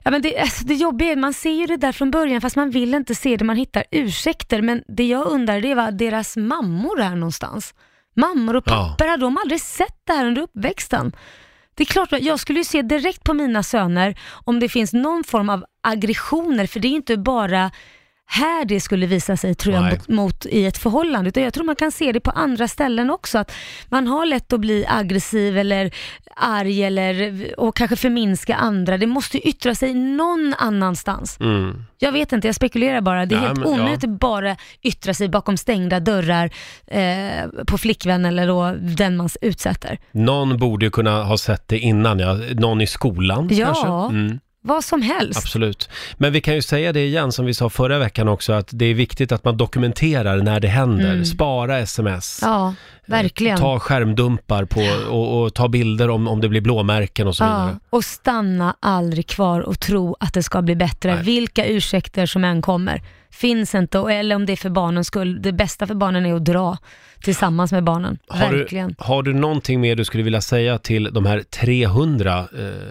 Ja, 0.03 0.11
men 0.11 0.21
det, 0.21 0.37
alltså, 0.39 0.65
det 0.65 0.73
jobbiga 0.73 1.11
är, 1.11 1.15
man 1.15 1.33
ser 1.33 1.51
ju 1.51 1.65
det 1.65 1.77
där 1.77 1.91
från 1.91 2.11
början 2.11 2.41
fast 2.41 2.55
man 2.55 2.69
vill 2.69 2.93
inte 2.93 3.15
se 3.15 3.37
det, 3.37 3.45
man 3.45 3.55
hittar 3.55 3.83
ursäkter. 3.91 4.61
Men 4.61 4.83
det 4.87 5.07
jag 5.07 5.25
undrar 5.27 5.61
det 5.61 5.71
är 5.71 5.75
vad 5.75 5.97
deras 5.97 6.37
mammor 6.37 7.01
är 7.01 7.09
någonstans. 7.15 7.73
Mammor 8.15 8.55
och 8.55 8.63
Ja. 8.67 8.71
pappor, 8.97 9.09
har 9.11 9.17
de 9.17 9.37
aldrig 9.37 9.61
sett 9.61 9.97
det 10.07 10.13
här 10.13 10.25
under 10.25 10.41
uppväxten? 10.41 11.15
Det 11.75 11.83
är 11.83 11.85
klart, 11.85 12.09
jag 12.11 12.39
skulle 12.39 12.59
ju 12.59 12.63
se 12.65 12.81
direkt 12.81 13.23
på 13.23 13.33
mina 13.33 13.63
söner 13.63 14.19
om 14.45 14.59
det 14.59 14.69
finns 14.69 14.93
någon 14.93 15.23
form 15.23 15.49
av 15.49 15.65
aggressioner, 15.83 16.67
för 16.67 16.79
det 16.79 16.87
är 16.87 16.89
inte 16.89 17.17
bara 17.17 17.71
här 18.27 18.65
det 18.65 18.79
skulle 18.79 19.05
visa 19.05 19.37
sig 19.37 19.55
tror 19.55 19.75
jag 19.75 19.83
Nej. 19.83 19.99
mot, 20.07 20.45
i 20.45 20.65
ett 20.65 20.77
förhållande. 20.77 21.29
Utan 21.29 21.43
jag 21.43 21.53
tror 21.53 21.63
man 21.65 21.75
kan 21.75 21.91
se 21.91 22.11
det 22.11 22.19
på 22.19 22.31
andra 22.31 22.67
ställen 22.67 23.09
också. 23.09 23.37
Att 23.37 23.51
man 23.89 24.07
har 24.07 24.25
lätt 24.25 24.53
att 24.53 24.59
bli 24.59 24.85
aggressiv 24.87 25.57
eller 25.57 25.93
arg 26.35 26.83
eller, 26.83 27.45
och 27.59 27.75
kanske 27.75 27.95
förminska 27.95 28.55
andra. 28.55 28.97
Det 28.97 29.07
måste 29.07 29.47
yttra 29.47 29.75
sig 29.75 29.93
någon 29.93 30.53
annanstans. 30.57 31.39
Mm. 31.39 31.85
Jag 31.99 32.11
vet 32.11 32.31
inte, 32.31 32.47
jag 32.47 32.55
spekulerar 32.55 33.01
bara. 33.01 33.25
Det 33.25 33.35
är 33.35 33.39
Nej, 33.39 33.47
helt 33.47 33.59
men, 33.59 33.69
ja. 33.69 33.75
onödigt 33.81 34.03
att 34.03 34.19
bara 34.19 34.55
yttra 34.81 35.13
sig 35.13 35.29
bakom 35.29 35.57
stängda 35.57 35.99
dörrar 35.99 36.49
eh, 36.87 37.47
på 37.67 37.77
flickvän 37.77 38.25
eller 38.25 38.47
då 38.47 38.75
den 38.95 39.17
man 39.17 39.29
utsätter. 39.41 39.99
Någon 40.11 40.57
borde 40.57 40.89
kunna 40.89 41.23
ha 41.23 41.37
sett 41.37 41.67
det 41.67 41.79
innan, 41.79 42.19
ja. 42.19 42.39
Någon 42.53 42.81
i 42.81 42.87
skolan 42.87 43.47
Ja. 43.51 43.65
kanske? 43.65 44.15
Mm. 44.17 44.39
Vad 44.67 44.83
som 44.83 45.01
helst. 45.01 45.37
Absolut. 45.39 45.89
Men 46.17 46.33
vi 46.33 46.41
kan 46.41 46.55
ju 46.55 46.61
säga 46.61 46.93
det 46.93 47.05
igen 47.05 47.31
som 47.31 47.45
vi 47.45 47.53
sa 47.53 47.69
förra 47.69 47.99
veckan 47.99 48.27
också, 48.27 48.53
att 48.53 48.69
det 48.71 48.85
är 48.85 48.93
viktigt 48.93 49.31
att 49.31 49.43
man 49.43 49.57
dokumenterar 49.57 50.37
när 50.37 50.59
det 50.59 50.67
händer. 50.67 51.11
Mm. 51.11 51.25
Spara 51.25 51.79
sms. 51.79 52.39
Ja, 52.41 52.73
verkligen. 53.05 53.57
Ta 53.57 53.79
skärmdumpar 53.79 54.65
på, 54.65 54.81
och, 55.09 55.41
och 55.41 55.53
ta 55.53 55.67
bilder 55.67 56.09
om, 56.09 56.27
om 56.27 56.41
det 56.41 56.49
blir 56.49 56.61
blåmärken 56.61 57.27
och 57.27 57.35
så 57.35 57.43
Ja, 57.43 57.47
vidare. 57.65 57.79
och 57.89 58.03
stanna 58.03 58.75
aldrig 58.79 59.27
kvar 59.27 59.59
och 59.61 59.79
tro 59.79 60.15
att 60.19 60.33
det 60.33 60.43
ska 60.43 60.61
bli 60.61 60.75
bättre. 60.75 61.15
Nej. 61.15 61.23
Vilka 61.23 61.65
ursäkter 61.65 62.25
som 62.25 62.43
än 62.43 62.61
kommer. 62.61 63.01
Finns 63.31 63.75
inte, 63.75 63.97
eller 63.99 64.35
om 64.35 64.45
det 64.45 64.51
är 64.53 64.57
för 64.57 64.69
barnens 64.69 65.07
skull. 65.07 65.41
Det 65.41 65.51
bästa 65.51 65.87
för 65.87 65.95
barnen 65.95 66.25
är 66.25 66.33
att 66.33 66.45
dra 66.45 66.77
tillsammans 67.23 67.71
med 67.71 67.83
barnen. 67.83 68.17
Har 68.27 68.51
Verkligen. 68.51 68.87
du, 68.87 68.95
har 68.97 69.23
du 69.23 69.33
någonting 69.33 69.81
mer 69.81 69.95
du 69.95 70.05
skulle 70.05 70.23
vilja 70.23 70.41
säga 70.41 70.77
till 70.77 71.09
de 71.13 71.25
här 71.25 71.39
300 71.41 72.39
eh, 72.39 72.45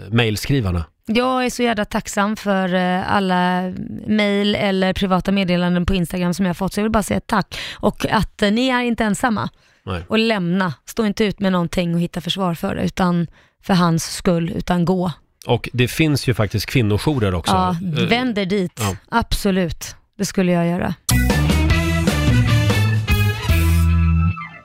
mejlskrivarna? 0.09 0.83
Jag 1.07 1.45
är 1.45 1.49
så 1.49 1.63
jävla 1.63 1.85
tacksam 1.85 2.35
för 2.35 2.73
eh, 2.73 3.11
alla 3.13 3.61
mejl 4.07 4.55
eller 4.55 4.93
privata 4.93 5.31
meddelanden 5.31 5.85
på 5.85 5.93
Instagram 5.95 6.33
som 6.33 6.45
jag 6.45 6.49
har 6.49 6.53
fått, 6.55 6.73
så 6.73 6.79
jag 6.79 6.83
vill 6.83 6.91
bara 6.91 7.03
säga 7.03 7.19
tack. 7.25 7.57
Och 7.75 8.05
att 8.11 8.41
eh, 8.41 8.51
ni 8.51 8.67
är 8.67 8.81
inte 8.81 9.03
ensamma. 9.03 9.49
Nej. 9.83 10.03
Och 10.07 10.19
lämna, 10.19 10.73
stå 10.85 11.05
inte 11.05 11.23
ut 11.25 11.39
med 11.39 11.51
någonting 11.51 11.95
och 11.95 12.01
hitta 12.01 12.21
försvar 12.21 12.53
för 12.55 12.75
det, 12.75 12.83
utan 12.83 13.27
för 13.63 13.73
hans 13.73 14.13
skull, 14.15 14.51
utan 14.55 14.85
gå. 14.85 15.11
Och 15.47 15.69
det 15.73 15.87
finns 15.87 16.27
ju 16.27 16.33
faktiskt 16.33 16.65
kvinnojourer 16.65 17.33
också. 17.35 17.53
Ja, 17.53 17.75
Eh, 17.97 18.05
vänd 18.07 18.37
er 18.37 18.45
dit. 18.45 18.71
ja. 18.79 18.95
Absolut, 19.09 19.95
det 20.17 20.25
skulle 20.25 20.51
jag 20.51 20.67
göra. 20.67 20.93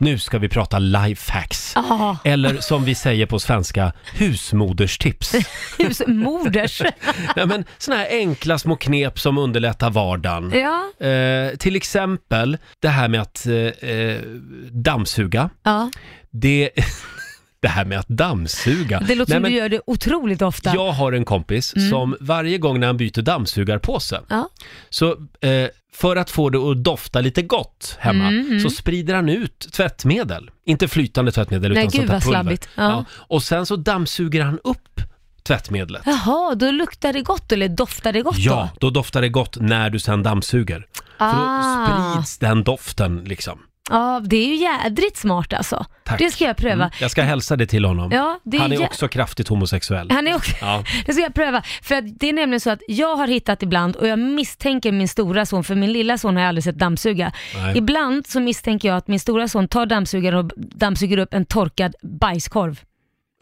Nu 0.03 0.19
ska 0.19 0.39
vi 0.39 0.49
prata 0.49 0.79
lifehacks. 0.79 1.73
Ja, 1.77 2.17
Eller 2.25 2.61
som 2.61 2.85
vi 2.85 2.95
säger 2.95 3.27
på 3.27 3.39
svenska, 3.39 3.93
husmoderstips. 4.15 5.35
husmoders. 5.79 6.83
ja, 7.37 7.47
men 7.47 7.65
såna 7.79 7.97
här 7.97 8.07
enkla 8.11 8.59
små 8.59 8.77
knep 8.77 9.19
som 9.21 9.39
underlättar 9.39 9.91
vardagen. 9.91 10.53
ja, 10.55 11.07
Eh, 11.07 11.57
till 11.57 11.77
exempel 11.77 12.59
det 12.81 12.89
här 12.89 13.09
med 13.09 13.21
att 13.23 13.47
eh, 13.47 13.91
eh, 13.91 14.21
dammsuga. 14.71 15.51
ja, 15.63 15.91
Det, 16.31 16.71
det 17.63 17.69
här 17.69 17.85
med 17.85 17.99
att 17.99 18.09
dammsuga. 18.09 19.01
det 19.01 19.15
låter 19.15 19.33
Nej, 19.33 19.37
som 19.37 19.43
men 19.43 19.51
du 19.53 19.57
gör 19.59 19.69
det 19.69 19.81
otroligt 19.87 20.43
ofta. 20.43 20.75
Jag 20.75 20.93
har 20.93 21.13
en 21.13 21.25
kompis 21.25 21.75
som 21.91 22.17
varje 22.21 22.59
gång 22.59 22.81
när 22.81 22.87
han 22.87 22.97
byter 22.97 23.23
dammsugarpåse, 23.23 24.21
Ja. 24.29 24.49
så 24.91 25.11
eh, 25.41 25.69
för 25.93 26.17
att 26.17 26.31
få 26.31 26.51
det 26.51 26.59
att 26.59 26.85
dofta 26.85 27.21
lite 27.21 27.43
gott 27.43 27.97
hemma, 28.01 28.27
Mm, 28.29 28.47
mm. 28.47 28.61
så 28.61 28.71
sprider 28.71 29.15
han 29.15 29.29
ut 29.29 29.69
tvättmedel. 29.73 30.51
Inte 30.65 30.89
flytande 30.89 31.33
tvättmedel, 31.33 31.73
Nej, 31.73 31.83
utan 31.87 31.91
gud, 31.91 31.99
sånt 32.01 32.07
där 32.09 32.15
vad 32.15 32.23
pulver. 32.23 32.41
slabbigt. 32.43 32.69
Ja. 32.75 33.05
Och 33.13 33.43
sen 33.43 33.67
så 33.67 33.77
dammsuger 33.77 34.43
han 34.43 34.59
upp 34.65 35.01
tvättmedlet. 35.43 36.03
Jaha, 36.07 36.55
då 36.55 36.71
luktar 36.71 37.13
det 37.13 37.23
gott 37.23 37.53
eller 37.53 37.69
doftar 37.69 38.13
det 38.13 38.23
gott 38.23 38.39
Ja, 38.39 38.71
då? 38.75 38.87
då 38.87 38.91
doftar 38.91 39.21
det 39.21 39.29
gott 39.29 39.57
när 39.61 39.91
du 39.91 39.99
sen 39.99 40.23
dammsuger. 40.23 40.87
För 41.19 41.25
då 41.27 41.33
Ah. 41.47 42.13
sprids 42.13 42.39
den 42.39 42.65
doften 42.65 43.25
liksom. 43.27 43.59
Ja, 43.91 44.21
det 44.25 44.37
är 44.37 44.47
ju 44.47 44.55
jädrigt 44.55 45.17
smart 45.17 45.53
alltså. 45.53 45.87
Tack. 46.05 46.19
Det 46.19 46.31
ska 46.31 46.45
jag 46.45 46.57
pröva. 46.57 46.85
Mm. 46.85 46.91
Jag 47.01 47.11
ska 47.11 47.23
hälsa 47.23 47.57
det 47.57 47.67
till 47.67 47.85
honom. 47.85 48.11
Ja, 48.13 48.41
det 48.45 48.57
är 48.57 48.61
Han 48.61 48.73
är 48.73 48.77
jä- 48.77 48.85
också 48.85 49.09
kraftigt 49.09 49.49
homosexuell. 49.49 50.11
Han 50.11 50.29
är 50.29 50.35
också... 50.35 50.53
Ja. 50.61 50.85
Det 51.07 51.13
ska 51.13 51.23
jag 51.23 51.35
pröva. 51.35 51.63
För 51.83 51.95
att 51.95 52.19
det 52.19 52.29
är 52.29 52.33
nämligen 52.33 52.61
så 52.61 52.71
att 52.71 52.81
jag 52.89 53.17
har 53.17 53.27
hittat 53.29 53.63
ibland, 53.63 53.97
och 53.97 54.07
jag 54.09 54.19
misstänker 54.19 54.93
min 54.93 55.09
stora 55.09 55.47
son, 55.47 55.65
för 55.65 55.75
min 55.75 55.93
lilla 55.93 56.19
son 56.19 56.35
har 56.37 56.43
jag 56.43 56.49
aldrig 56.49 56.65
sett 56.65 56.79
dammsuga. 56.79 57.33
Nej. 57.55 57.79
Ibland 57.79 58.27
så 58.27 58.41
misstänker 58.41 58.89
jag 58.89 58.97
att 58.97 59.09
min 59.09 59.21
stora 59.21 59.49
son 59.49 59.69
tar 59.69 59.87
dammsugaren 59.87 60.39
och 60.39 60.51
dammsuger 60.57 61.19
upp 61.19 61.35
en 61.35 61.45
torkad 61.45 61.95
bajskorv. 62.03 62.81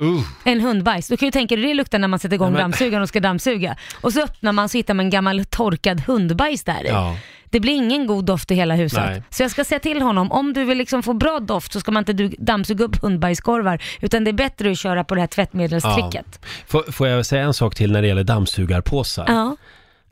Uh. 0.02 0.20
En 0.44 0.60
hundbajs. 0.60 1.08
Då 1.08 1.16
kan 1.16 1.26
ju 1.26 1.32
tänka 1.32 1.56
dig 1.56 1.64
det 1.64 1.74
luktar 1.74 1.98
när 1.98 2.08
man 2.08 2.18
sätter 2.18 2.34
igång 2.34 2.46
Nej, 2.52 2.52
men- 2.52 2.70
dammsugaren 2.70 3.02
och 3.02 3.08
ska 3.08 3.20
dammsuga. 3.20 3.76
Och 4.00 4.12
så 4.12 4.20
öppnar 4.22 4.52
man 4.52 4.68
så 4.68 4.78
hittar 4.78 4.94
man 4.94 5.06
en 5.06 5.10
gammal 5.10 5.44
torkad 5.44 6.00
hundbajs 6.00 6.64
där 6.64 6.84
i. 6.84 6.88
Ja. 6.88 7.16
Det 7.50 7.60
blir 7.60 7.72
ingen 7.72 8.06
god 8.06 8.24
doft 8.24 8.50
i 8.50 8.54
hela 8.54 8.74
huset. 8.74 8.98
Nej. 9.06 9.22
Så 9.30 9.42
jag 9.42 9.50
ska 9.50 9.64
säga 9.64 9.78
till 9.78 10.02
honom, 10.02 10.32
om 10.32 10.52
du 10.52 10.64
vill 10.64 10.78
liksom 10.78 11.02
få 11.02 11.12
bra 11.12 11.40
doft 11.40 11.72
så 11.72 11.80
ska 11.80 11.90
man 11.92 12.10
inte 12.10 12.30
dammsuga 12.38 12.84
upp 12.84 13.02
hundbajskorvar, 13.02 13.82
utan 14.00 14.24
det 14.24 14.30
är 14.30 14.32
bättre 14.32 14.70
att 14.70 14.78
köra 14.78 15.04
på 15.04 15.14
det 15.14 15.20
här 15.20 15.28
tvättmedelstricket. 15.28 16.40
Får, 16.66 16.92
får 16.92 17.08
jag 17.08 17.26
säga 17.26 17.42
en 17.42 17.54
sak 17.54 17.74
till 17.74 17.92
när 17.92 18.02
det 18.02 18.08
gäller 18.08 18.24
dammsugarpåsar? 18.24 19.24
Ja. 19.28 19.56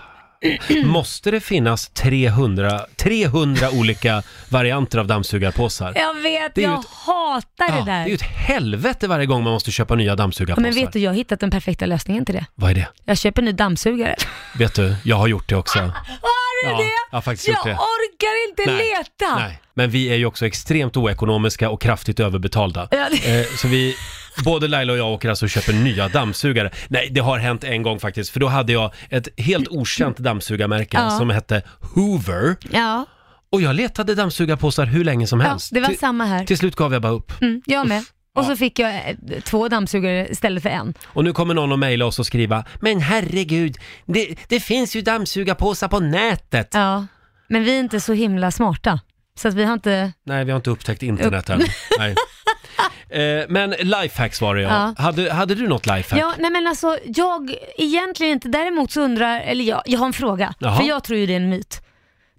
Måste 0.85 1.31
det 1.31 1.39
finnas 1.39 1.89
300, 1.89 2.81
300 2.95 3.69
olika 3.73 4.23
varianter 4.49 4.97
av 4.99 5.07
dammsugarpåsar? 5.07 5.93
Jag 5.95 6.13
vet, 6.13 6.55
Det 6.55 6.61
är 6.61 6.65
ju 6.67 6.71
jag 6.71 6.79
ett- 6.79 6.85
hatar 7.05 7.65
Ja, 7.67 7.73
det 7.75 7.79
det 7.79 7.85
där. 7.91 8.01
är 8.03 8.07
ju 8.07 8.13
ett 8.15 8.21
helvete 8.21 9.07
varje 9.07 9.25
gång 9.25 9.43
man 9.43 9.53
måste 9.53 9.71
köpa 9.71 9.95
nya 9.95 10.07
Ja, 10.07 10.15
dammsugarpåsar. 10.15 10.61
men 10.61 10.73
vet 10.73 10.93
du, 10.93 10.99
jag 10.99 11.11
har 11.11 11.15
hittat 11.15 11.39
den 11.39 11.51
perfekta 11.51 11.85
lösningen 11.85 12.25
till 12.25 12.35
det. 12.35 12.45
Vad 12.55 12.71
är 12.71 12.75
det? 12.75 12.87
Jag 13.05 13.17
köper 13.17 13.41
en 13.41 13.45
ny 13.45 13.51
dammsugare. 13.51 14.15
Vet 14.57 14.73
du, 14.75 14.95
jag 15.03 15.15
har 15.15 15.27
gjort 15.27 15.49
det 15.49 15.55
också. 15.55 15.79
Har 15.79 16.65
du 16.65 16.69
Ja, 16.71 16.77
det? 16.77 16.83
jag 17.11 17.17
har 17.17 17.21
faktiskt 17.21 17.47
gjort 17.47 17.63
det. 17.63 17.71
orkar 17.73 18.49
inte 18.49 18.83
leta. 18.83 19.35
Nej, 19.35 19.59
men 19.73 19.89
vi 19.89 20.09
är 20.09 20.15
ju 20.15 20.25
också 20.25 20.45
extremt 20.45 20.97
oekonomiska 20.97 21.69
och 21.69 21.81
kraftigt 21.81 22.19
överbetalda. 22.19 22.87
Ja, 22.91 23.07
det- 23.11 23.39
Eh, 23.39 23.45
så 23.57 23.67
vi, 23.67 23.95
både 24.43 24.67
Laila 24.67 24.93
och 24.93 24.99
jag 24.99 25.07
åker 25.13 25.29
alltså 25.29 25.45
och 25.45 25.49
köper 25.49 25.73
nya 25.73 26.07
dammsugare. 26.07 26.71
Nej, 26.87 27.09
det 27.11 27.19
har 27.19 27.37
hänt 27.37 27.63
en 27.63 27.83
gång 27.83 27.99
faktiskt, 27.99 28.29
för 28.29 28.39
då 28.39 28.47
hade 28.47 28.73
jag 28.73 28.93
ett 29.09 29.27
helt 29.39 29.67
okänt 29.67 30.17
dammsugarmärke 30.17 30.97
Ja. 30.97 31.09
som 31.09 31.29
hette 31.29 31.61
Hoover. 31.95 32.55
Ja, 32.71 33.05
Och 33.51 33.61
jag 33.61 33.75
letade 33.75 34.15
dammsugarpåsar 34.15 34.85
hur 34.85 35.03
länge 35.03 35.27
som 35.27 35.39
ja 35.39 35.47
helst. 35.47 35.69
det 35.73 35.79
var 35.79 35.87
till, 35.87 35.97
samma 35.99 36.25
här. 36.25 36.45
till 36.45 36.57
slut 36.57 36.75
gav 36.75 36.93
jag 36.93 37.01
bara 37.01 37.11
upp. 37.13 37.41
Mm, 37.41 37.61
jag 37.65 37.87
med. 37.87 38.03
Och 38.35 38.43
Ja. 38.43 38.47
så 38.47 38.55
fick 38.55 38.79
jag 38.79 38.95
eh, 38.95 39.39
två 39.43 39.67
dammsugare 39.67 40.27
istället 40.29 40.63
för 40.63 40.69
en. 40.69 40.93
Och 41.05 41.23
nu 41.23 41.33
kommer 41.33 41.53
någon 41.53 41.71
att 41.71 41.79
mejla 41.79 42.05
oss 42.05 42.19
och 42.19 42.25
skriva 42.25 42.65
Men 42.81 42.99
herregud, 42.99 43.77
det, 44.05 44.35
det 44.47 44.59
finns 44.59 44.95
ju 44.95 45.01
dammsugarpåsar 45.01 45.87
på 45.87 45.99
nätet. 45.99 46.69
Ja, 46.73 47.05
men 47.49 47.63
vi 47.63 47.75
är 47.75 47.79
inte 47.79 47.99
så 47.99 48.13
himla 48.13 48.51
smarta. 48.51 48.99
Så 49.39 49.47
att 49.47 49.53
vi 49.53 49.63
har 49.63 49.73
inte... 49.73 50.11
Nej, 50.25 50.45
vi 50.45 50.51
har 50.51 50.55
inte 50.57 50.69
upptäckt 50.69 51.03
internet 51.03 51.49
än. 51.49 51.61
Nej. 51.99 52.15
Eh, 53.09 53.45
men 53.49 53.69
lifehacks 53.69 54.41
var 54.41 54.55
det 54.55 54.61
ja. 54.61 54.93
Ja. 54.97 55.03
Hade, 55.03 55.33
hade 55.33 55.55
du 55.55 55.67
något 55.67 55.85
lifehack? 55.85 56.21
Ja, 56.21 56.33
nej 56.39 56.51
men 56.51 56.67
alltså 56.67 56.97
jag 57.05 57.55
egentligen 57.77 58.33
inte. 58.33 58.47
Däremot 58.49 58.91
så 58.91 59.01
undrar, 59.01 59.39
eller 59.41 59.65
jag, 59.65 59.81
jag 59.85 59.99
har 59.99 60.05
en 60.05 60.13
fråga. 60.13 60.53
Jaha. 60.59 60.77
För 60.77 60.83
jag 60.83 61.03
tror 61.03 61.19
ju 61.19 61.25
det 61.25 61.33
är 61.33 61.37
en 61.37 61.49
myt. 61.49 61.81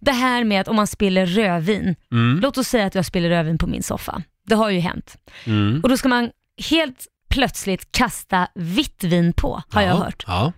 Det 0.01 0.13
här 0.13 0.45
med 0.45 0.61
att 0.61 0.69
om 0.69 0.77
man 0.77 0.87
spiller 0.87 1.27
rödvin. 1.27 1.97
Mm. 2.13 2.41
Låt 2.43 2.59
oss 2.59 2.69
säga 2.69 2.87
att 2.87 2.95
jag 2.95 3.05
spiller 3.07 3.29
rödvin 3.29 3.59
på 3.59 3.67
min 3.67 3.83
soffa. 3.83 4.23
Det 4.47 4.55
har 4.55 4.71
ju 4.71 4.81
hänt. 4.81 5.17
Mm. 5.45 5.81
Och 5.83 5.89
då 5.89 5.97
ska 5.97 6.09
man 6.09 6.31
helt 6.71 7.07
plötsligt 7.31 7.93
kasta 7.93 8.49
vitt 8.55 9.05
vin 9.05 9.33
på, 9.33 9.63
har 9.71 9.83
jag 9.83 9.91
Ja, 9.91 9.97
hört. 9.97 10.25
Ja. 10.27 10.53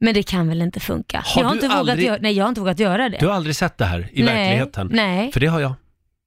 Men 0.00 0.14
det 0.14 0.22
kan 0.22 0.48
väl 0.48 0.62
inte 0.62 0.80
funka? 0.80 1.22
Har 1.26 1.42
jag, 1.42 1.48
har 1.48 1.54
du 1.54 1.56
inte 1.56 1.68
vågat 1.68 1.78
aldrig- 1.90 2.06
göra, 2.06 2.18
nej, 2.20 2.32
jag 2.32 2.44
har 2.44 2.48
inte 2.48 2.60
vågat 2.60 2.78
göra 2.78 3.08
det. 3.08 3.16
Du 3.20 3.26
har 3.26 3.34
aldrig 3.34 3.56
sett 3.56 3.78
det 3.78 3.84
här 3.84 4.08
i 4.12 4.22
nej, 4.22 4.34
verkligheten? 4.34 4.88
Nej, 4.92 5.32
För 5.32 5.40
det 5.40 5.46
har 5.46 5.60
jag. 5.60 5.72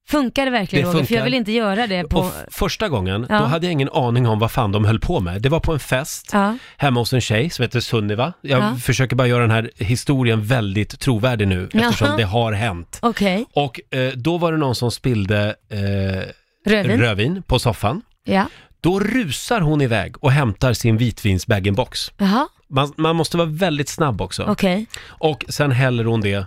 Funkar 0.08 0.46
det 0.46 0.52
verkligen 0.52 0.86
Det 0.88 0.94
Roger? 0.94 1.06
För 1.06 1.16
jag 1.16 1.24
vill 1.24 1.34
inte 1.34 1.52
göra 1.52 1.88
det 1.88 2.04
på... 2.04 2.20
Och 2.20 2.26
f- 2.28 2.46
första 2.52 2.90
gången, 2.90 3.26
Ja. 3.30 3.40
då 3.40 3.46
hade 3.46 3.66
jag 3.66 3.72
ingen 3.74 3.90
aning 3.90 4.28
om 4.28 4.40
vad 4.40 4.52
fan 4.52 4.72
de 4.72 4.86
höll 4.86 5.00
på 5.00 5.20
med. 5.20 5.42
Det 5.42 5.50
var 5.50 5.60
på 5.60 5.74
en 5.74 5.80
fest 5.80 6.30
Ja, 6.34 6.58
hemma 6.78 7.00
hos 7.00 7.14
en 7.14 7.22
tjej 7.22 7.50
som 7.50 7.64
heter 7.64 7.80
Sunniva. 7.80 8.34
Jag 8.42 8.60
Ja. 8.64 8.76
försöker 8.76 9.16
bara 9.16 9.28
göra 9.28 9.42
den 9.42 9.52
här 9.52 9.72
historien 9.76 10.44
väldigt 10.44 11.00
trovärdig 11.00 11.48
nu 11.48 11.70
eftersom 11.74 12.08
Jaha. 12.08 12.18
det 12.18 12.24
har 12.24 12.52
hänt. 12.54 13.00
okej. 13.02 13.46
Och 13.54 13.80
eh, 13.96 14.12
då 14.16 14.38
var 14.38 14.52
det 14.52 14.58
någon 14.58 14.76
som 14.76 14.92
spillde 14.92 15.56
eh, 15.70 16.70
Rödvin? 16.72 17.00
rödvin 17.00 17.44
på 17.48 17.60
soffan. 17.60 18.02
Ja. 18.24 18.46
Då 18.82 19.00
rusar 19.00 19.62
hon 19.62 19.82
iväg 19.82 20.16
och 20.24 20.32
hämtar 20.32 20.74
sin 20.74 20.98
vitvins 20.98 21.48
bag-in-box. 21.48 22.12
Jaha, 22.18 22.48
Man, 22.70 22.94
man 22.98 23.16
måste 23.16 23.38
vara 23.38 23.48
väldigt 23.48 23.90
snabb 23.90 24.22
också. 24.22 24.44
okej. 24.44 24.86
Och 25.08 25.46
sen 25.50 25.72
häller 25.72 26.04
hon 26.06 26.22
det 26.22 26.46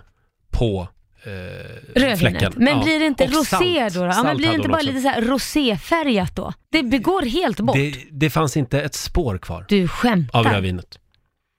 på 0.51 0.87
eh, 1.23 2.15
fläcken. 2.17 2.53
Men 2.55 2.77
Ja. 2.77 2.83
blir 2.83 2.99
det 2.99 3.05
inte 3.05 3.23
Och 3.23 3.29
rosé 3.33 3.45
salt. 3.45 3.93
då? 3.93 3.99
då? 3.99 4.05
Ja, 4.05 4.23
men 4.23 4.37
blir 4.37 4.47
det 4.49 4.55
inte 4.55 4.67
bara 4.69 4.75
också. 4.77 4.87
lite 4.87 5.01
så 5.01 5.07
här 5.07 5.21
roséfärgat 5.21 6.35
då? 6.35 6.53
Det 6.71 6.83
begår 6.83 7.21
helt 7.21 7.59
bort. 7.59 7.75
Det, 7.75 7.93
det 8.11 8.29
fanns 8.29 8.57
inte 8.57 8.81
ett 8.81 8.95
spår 8.95 9.37
kvar 9.37 9.65
Du 9.69 9.87
skämtar. 9.87 10.39
av 10.39 10.45
rödvinet. 10.45 10.99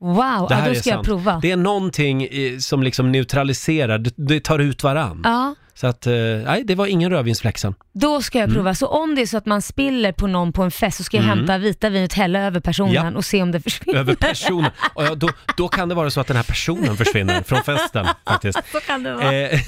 Wow, 0.00 0.16
Det 0.16 0.24
ja, 0.24 0.46
här 0.54 0.64
då 0.64 0.70
är 0.70 0.74
ska 0.74 0.90
jag 0.90 0.96
sant. 0.96 1.06
prova. 1.06 1.38
Det 1.42 1.50
är 1.50 1.56
någonting 1.56 2.28
som 2.60 2.82
liksom 2.82 3.12
neutraliserar, 3.12 3.98
det, 3.98 4.12
det 4.16 4.40
tar 4.44 4.58
ut 4.58 4.82
varann. 4.82 5.20
Ja, 5.24 5.54
Så 5.74 5.86
att, 5.86 6.06
eh, 6.06 6.12
nej, 6.44 6.64
det 6.64 6.74
var 6.74 6.86
ingen 6.86 7.10
rödvinsfläck 7.10 7.58
sen. 7.58 7.74
då 7.92 8.22
ska 8.22 8.38
Mm. 8.38 8.48
jag 8.50 8.56
prova. 8.56 8.74
Så 8.74 8.86
om 8.86 9.14
det 9.14 9.22
är 9.22 9.26
så 9.26 9.36
att 9.36 9.46
man 9.46 9.62
spiller 9.62 10.12
på 10.12 10.26
någon 10.26 10.52
på 10.52 10.62
en 10.62 10.70
fest 10.70 10.96
så 10.96 11.04
ska 11.04 11.16
jag 11.16 11.24
hämta 11.24 11.58
vita 11.58 11.88
vinet, 11.88 12.12
hälla 12.12 12.38
över 12.38 12.60
personen 12.60 12.92
Ja. 12.94 13.12
och 13.16 13.24
se 13.24 13.42
om 13.42 13.52
det 13.52 13.60
försvinner. 13.60 13.98
Över 13.98 14.14
personen. 14.14 14.70
Och 14.94 15.04
ja, 15.04 15.14
då, 15.14 15.28
då 15.56 15.68
kan 15.68 15.88
det 15.88 15.94
vara 15.94 16.10
så 16.10 16.20
att 16.20 16.26
den 16.26 16.36
här 16.36 16.44
personen 16.44 16.96
försvinner 16.96 17.42
från 17.42 17.62
festen 17.62 18.06
faktiskt. 18.26 18.58
Så 18.72 18.80
kan 18.80 19.02
det 19.02 19.14
vara. 19.14 19.32
Eh, 19.32 19.60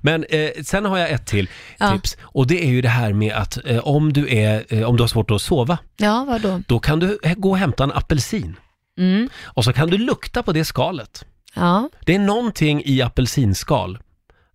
men 0.00 0.24
eh, 0.24 0.50
sen 0.64 0.84
har 0.84 0.98
jag 0.98 1.10
ett 1.10 1.26
till 1.26 1.48
Ja. 1.78 1.92
tips 1.92 2.16
och 2.22 2.46
det 2.46 2.64
är 2.64 2.68
ju 2.68 2.82
det 2.82 2.88
här 2.88 3.12
med 3.12 3.34
att 3.34 3.58
eh, 3.66 3.78
om, 3.78 4.12
du 4.12 4.34
är, 4.36 4.64
eh, 4.68 4.82
om 4.88 4.96
du 4.96 5.02
har 5.02 5.08
svårt 5.08 5.30
att 5.30 5.40
sova, 5.42 5.78
Ja, 5.96 6.24
vadå? 6.28 6.62
då 6.68 6.78
kan 6.78 6.98
du 7.00 7.18
eh, 7.22 7.34
gå 7.34 7.50
och 7.50 7.58
hämta 7.58 7.84
en 7.84 7.92
apelsin 7.92 8.56
Mm. 8.98 9.28
och 9.44 9.64
så 9.64 9.72
kan 9.72 9.88
du 9.90 9.98
lukta 9.98 10.42
på 10.42 10.52
det 10.52 10.64
skalet. 10.64 11.24
Ja, 11.54 11.90
Det 12.04 12.14
är 12.14 12.18
någonting 12.18 12.82
i 12.84 13.02
apelsinskal, 13.02 13.98